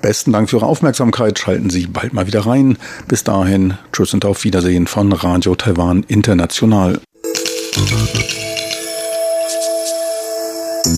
Besten 0.00 0.32
Dank 0.32 0.48
für 0.48 0.56
Ihre 0.56 0.64
Aufmerksamkeit. 0.66 1.38
Schalten 1.38 1.68
Sie 1.68 1.86
bald 1.86 2.14
mal 2.14 2.26
wieder 2.26 2.46
rein. 2.46 2.78
Bis 3.06 3.22
dahin, 3.22 3.74
tschüss 3.92 4.14
und 4.14 4.24
auf 4.24 4.44
Wiedersehen 4.44 4.86
von 4.86 5.12
Radio 5.12 5.54
Taiwan 5.54 6.02
International. 6.08 6.98